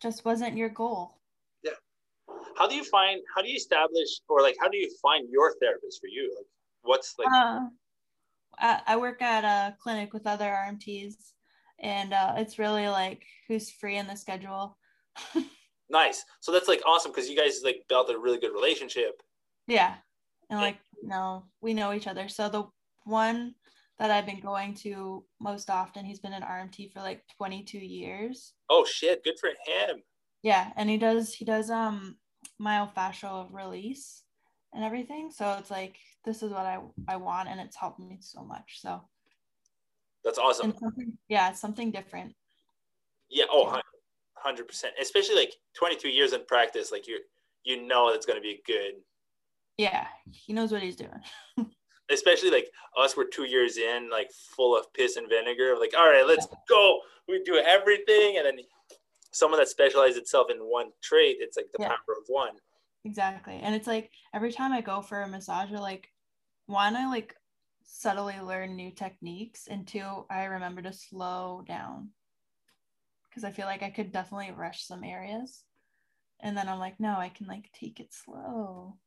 [0.00, 1.18] Just wasn't your goal.
[2.56, 3.20] How do you find?
[3.34, 6.32] How do you establish, or like, how do you find your therapist for you?
[6.36, 6.46] Like,
[6.82, 7.28] what's like?
[7.32, 7.60] Uh,
[8.58, 11.14] I, I work at a clinic with other RMTs,
[11.78, 14.76] and uh, it's really like who's free in the schedule.
[15.92, 16.24] Nice.
[16.40, 19.22] So that's like awesome because you guys like built a really good relationship.
[19.68, 19.94] Yeah.
[20.48, 22.28] And like, no, we know each other.
[22.28, 22.64] So the
[23.04, 23.54] one
[23.98, 28.54] that I've been going to most often, he's been an RMT for like 22 years.
[28.70, 29.22] Oh shit!
[29.22, 30.02] Good for him.
[30.42, 30.70] Yeah.
[30.76, 32.16] And he does, he does um
[32.60, 34.22] myofascial release
[34.72, 35.30] and everything.
[35.30, 36.78] So it's like, this is what I,
[37.08, 37.48] I want.
[37.48, 38.80] And it's helped me so much.
[38.80, 39.02] So,
[40.24, 40.74] That's awesome.
[40.78, 42.34] something, yeah, it's something different.
[43.28, 43.46] Yeah.
[43.50, 43.80] Oh,
[44.34, 44.94] hundred percent.
[45.00, 47.18] Especially like 22 years in practice, like you
[47.64, 48.94] you know it's going to be good.
[49.78, 50.06] Yeah.
[50.30, 51.20] He knows what he's doing.
[52.10, 52.68] Especially like
[52.98, 55.76] us, we're two years in, like full of piss and vinegar.
[55.78, 57.00] Like, all right, let's go.
[57.28, 58.58] We do everything, and then
[59.32, 61.88] someone that specializes itself in one trait, it's like the Yeah.
[61.88, 62.60] power of one.
[63.04, 63.58] Exactly.
[63.60, 66.12] And it's like every time I go for a massage, I like
[66.66, 67.36] one, I like
[67.82, 72.12] subtly learn new techniques, and two, I remember to slow down
[73.28, 75.64] because I feel like I could definitely rush some areas.
[76.40, 78.98] And then I'm like, no, I can like take it slow.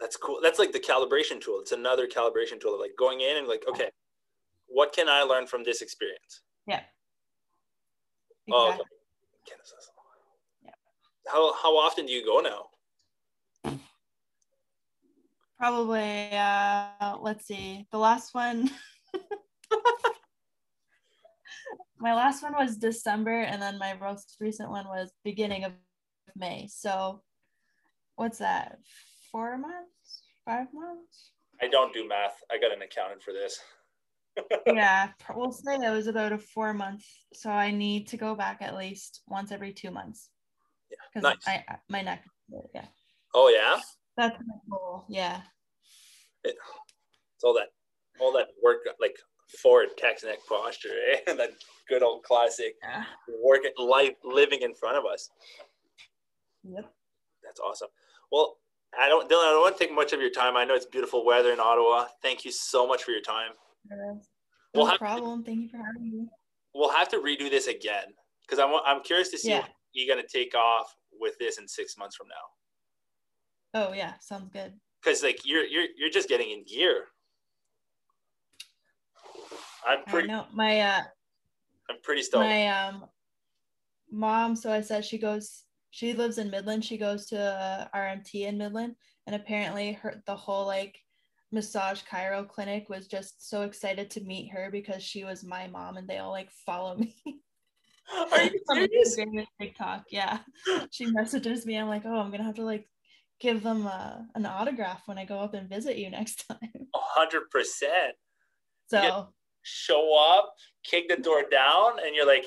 [0.00, 0.40] That's cool.
[0.42, 1.60] That's like the calibration tool.
[1.60, 2.74] It's another calibration tool.
[2.74, 3.90] Of like going in and like, okay,
[4.66, 6.42] what can I learn from this experience?
[6.66, 6.82] Yeah.
[8.50, 8.76] Oh, okay.
[8.78, 9.90] That's-
[10.64, 10.74] Yeah.
[11.28, 12.68] How how often do you go now?
[15.58, 17.86] Probably uh let's see.
[17.92, 18.70] The last one
[21.98, 25.72] my last one was December and then my most recent one was beginning of
[26.34, 26.66] May.
[26.68, 27.22] So
[28.16, 28.78] what's that?
[29.30, 30.24] Four months?
[30.44, 31.30] Five months?
[31.60, 32.42] I don't do math.
[32.50, 33.60] I got an accountant for this.
[34.66, 37.04] Yeah, we'll say it was about a four month.
[37.32, 40.30] So I need to go back at least once every two months.
[40.90, 41.60] Yeah, Because nice.
[41.68, 42.24] I my neck.
[42.74, 42.86] Yeah,
[43.34, 43.80] Oh yeah,
[44.16, 45.04] that's my goal.
[45.08, 45.40] Yeah,
[46.44, 46.56] it's
[47.42, 47.68] all that
[48.20, 49.16] all that work like
[49.60, 51.34] forward text neck posture, eh?
[51.34, 51.50] that
[51.88, 53.04] good old classic yeah.
[53.42, 55.30] work life living in front of us.
[56.64, 56.92] Yep.
[57.42, 57.88] That's awesome.
[58.30, 58.58] Well,
[58.98, 59.44] I don't, Dylan.
[59.44, 60.56] I don't want to take much of your time.
[60.56, 62.06] I know it's beautiful weather in Ottawa.
[62.22, 63.52] Thank you so much for your time.
[63.88, 64.20] No
[64.74, 65.44] We'll have- problem.
[65.44, 66.28] Thank you for having me.
[66.74, 69.60] We'll have to redo this again because I'm I'm curious to see Yeah.
[69.60, 73.84] what you're gonna take off with this in six months from now.
[73.88, 74.78] Oh yeah, sounds good.
[75.02, 77.08] Because like you're you're you're just getting in gear.
[79.86, 81.02] I'm I pretty know my uh
[81.90, 82.46] I'm pretty stoked.
[82.46, 83.04] my um
[84.10, 84.56] mom.
[84.56, 85.64] So I said she goes.
[85.90, 86.82] She lives in Midland.
[86.86, 90.98] She goes to uh, RMT in Midland, and apparently her the whole like
[91.52, 95.96] massage chiro clinic was just so excited to meet her because she was my mom,
[95.96, 97.14] and they all like follow me.
[98.32, 99.46] Are you serious?
[99.60, 100.04] TikTok.
[100.10, 100.38] Yeah.
[100.90, 101.76] She messages me.
[101.76, 102.88] I'm like, oh, I'm gonna have to like
[103.40, 106.88] give them uh, an autograph when I go up and visit you next time.
[106.94, 108.14] hundred percent.
[108.88, 109.28] So
[109.62, 112.44] Show up, kick the door down, and you're like,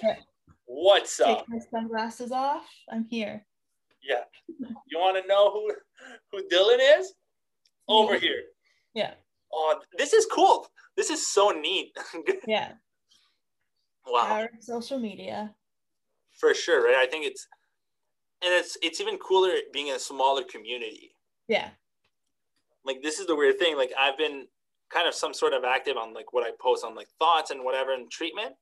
[0.66, 2.68] "What's take up?" my sunglasses off.
[2.92, 3.46] I'm here.
[4.04, 4.24] Yeah.
[4.88, 5.72] You want to know who
[6.32, 7.14] who Dylan is?
[7.88, 8.44] Over here.
[8.96, 9.14] Yeah.
[9.54, 10.68] Oh, this is cool.
[10.98, 11.96] This is so neat.
[12.48, 12.72] Yeah.
[14.08, 14.44] wow.
[14.44, 15.54] Of social media.
[16.40, 16.96] For sure, right?
[16.96, 17.48] I think it's
[18.42, 21.12] and it's it's even cooler being in a smaller community.
[21.48, 21.70] Yeah.
[22.84, 23.78] Like this is the weird thing.
[23.78, 24.48] Like I've been
[24.92, 27.64] kind of some sort of active on like what I post on like thoughts and
[27.64, 28.56] whatever and treatment,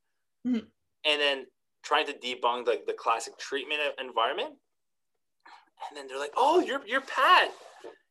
[0.46, 0.66] Mhm.
[1.04, 1.46] and then
[1.82, 4.54] trying to debunk like the classic treatment environment.
[5.90, 7.50] And then they're like, "Oh, you're you're Pat.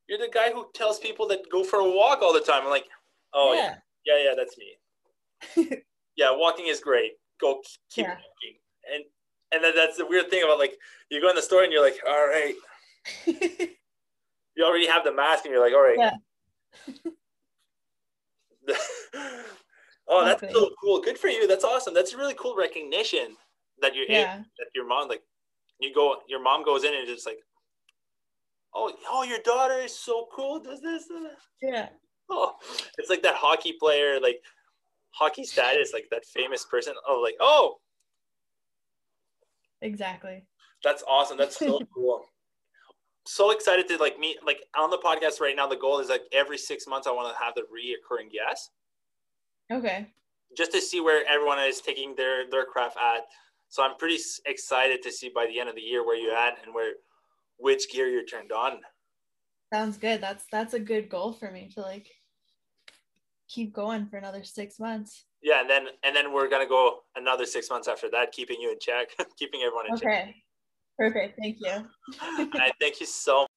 [0.08, 2.70] You're the guy who tells people that go for a walk all the time." I'm
[2.70, 2.88] like,
[3.34, 3.76] "Oh yeah,
[4.06, 4.78] yeah, yeah, that's me.
[6.16, 7.14] yeah, walking is great.
[7.40, 8.16] Go keep Yeah.
[8.16, 8.60] walking."
[8.94, 9.04] And
[9.52, 10.78] and then that's the weird thing about like
[11.10, 12.56] you go in the store and you're like, "All right."
[14.56, 16.12] You already have the mask and you're like, "All right." Yeah.
[20.08, 21.02] oh, that's so cool.
[21.02, 21.48] Good for you.
[21.48, 21.94] That's awesome.
[21.94, 23.36] That's a really cool recognition
[23.82, 24.38] that you're yeah.
[24.38, 25.24] that your mom like
[25.80, 27.40] you go your mom goes in and it's just like
[28.76, 31.30] oh oh your daughter is so cool does this uh,
[31.62, 31.90] Yeah.
[32.30, 32.54] oh
[32.98, 34.42] it's like that hockey player like
[35.12, 37.78] hockey status like that famous person oh like oh
[39.82, 40.44] Exactly.
[40.84, 42.24] that's awesome that's so cool
[43.26, 46.24] so excited to like meet like on the podcast right now the goal is like
[46.32, 48.72] every six months i want to have the reoccurring guest
[49.72, 50.08] Okay.
[50.58, 53.22] just to see where everyone is taking their their craft at.
[53.70, 56.58] So I'm pretty excited to see by the end of the year where you're at
[56.64, 56.92] and where
[57.58, 58.80] which gear you're turned on.
[59.74, 60.22] Sounds good.
[60.22, 62.08] That's that's a good goal for me to like
[63.50, 65.26] keep going for another six months.
[65.42, 68.72] Yeah, and then and then we're gonna go another six months after that, keeping you
[68.72, 70.08] in check, keeping everyone in check.
[70.08, 70.36] Okay.
[70.98, 71.40] Perfect.
[71.42, 71.88] Thank you.
[72.22, 73.48] I thank you so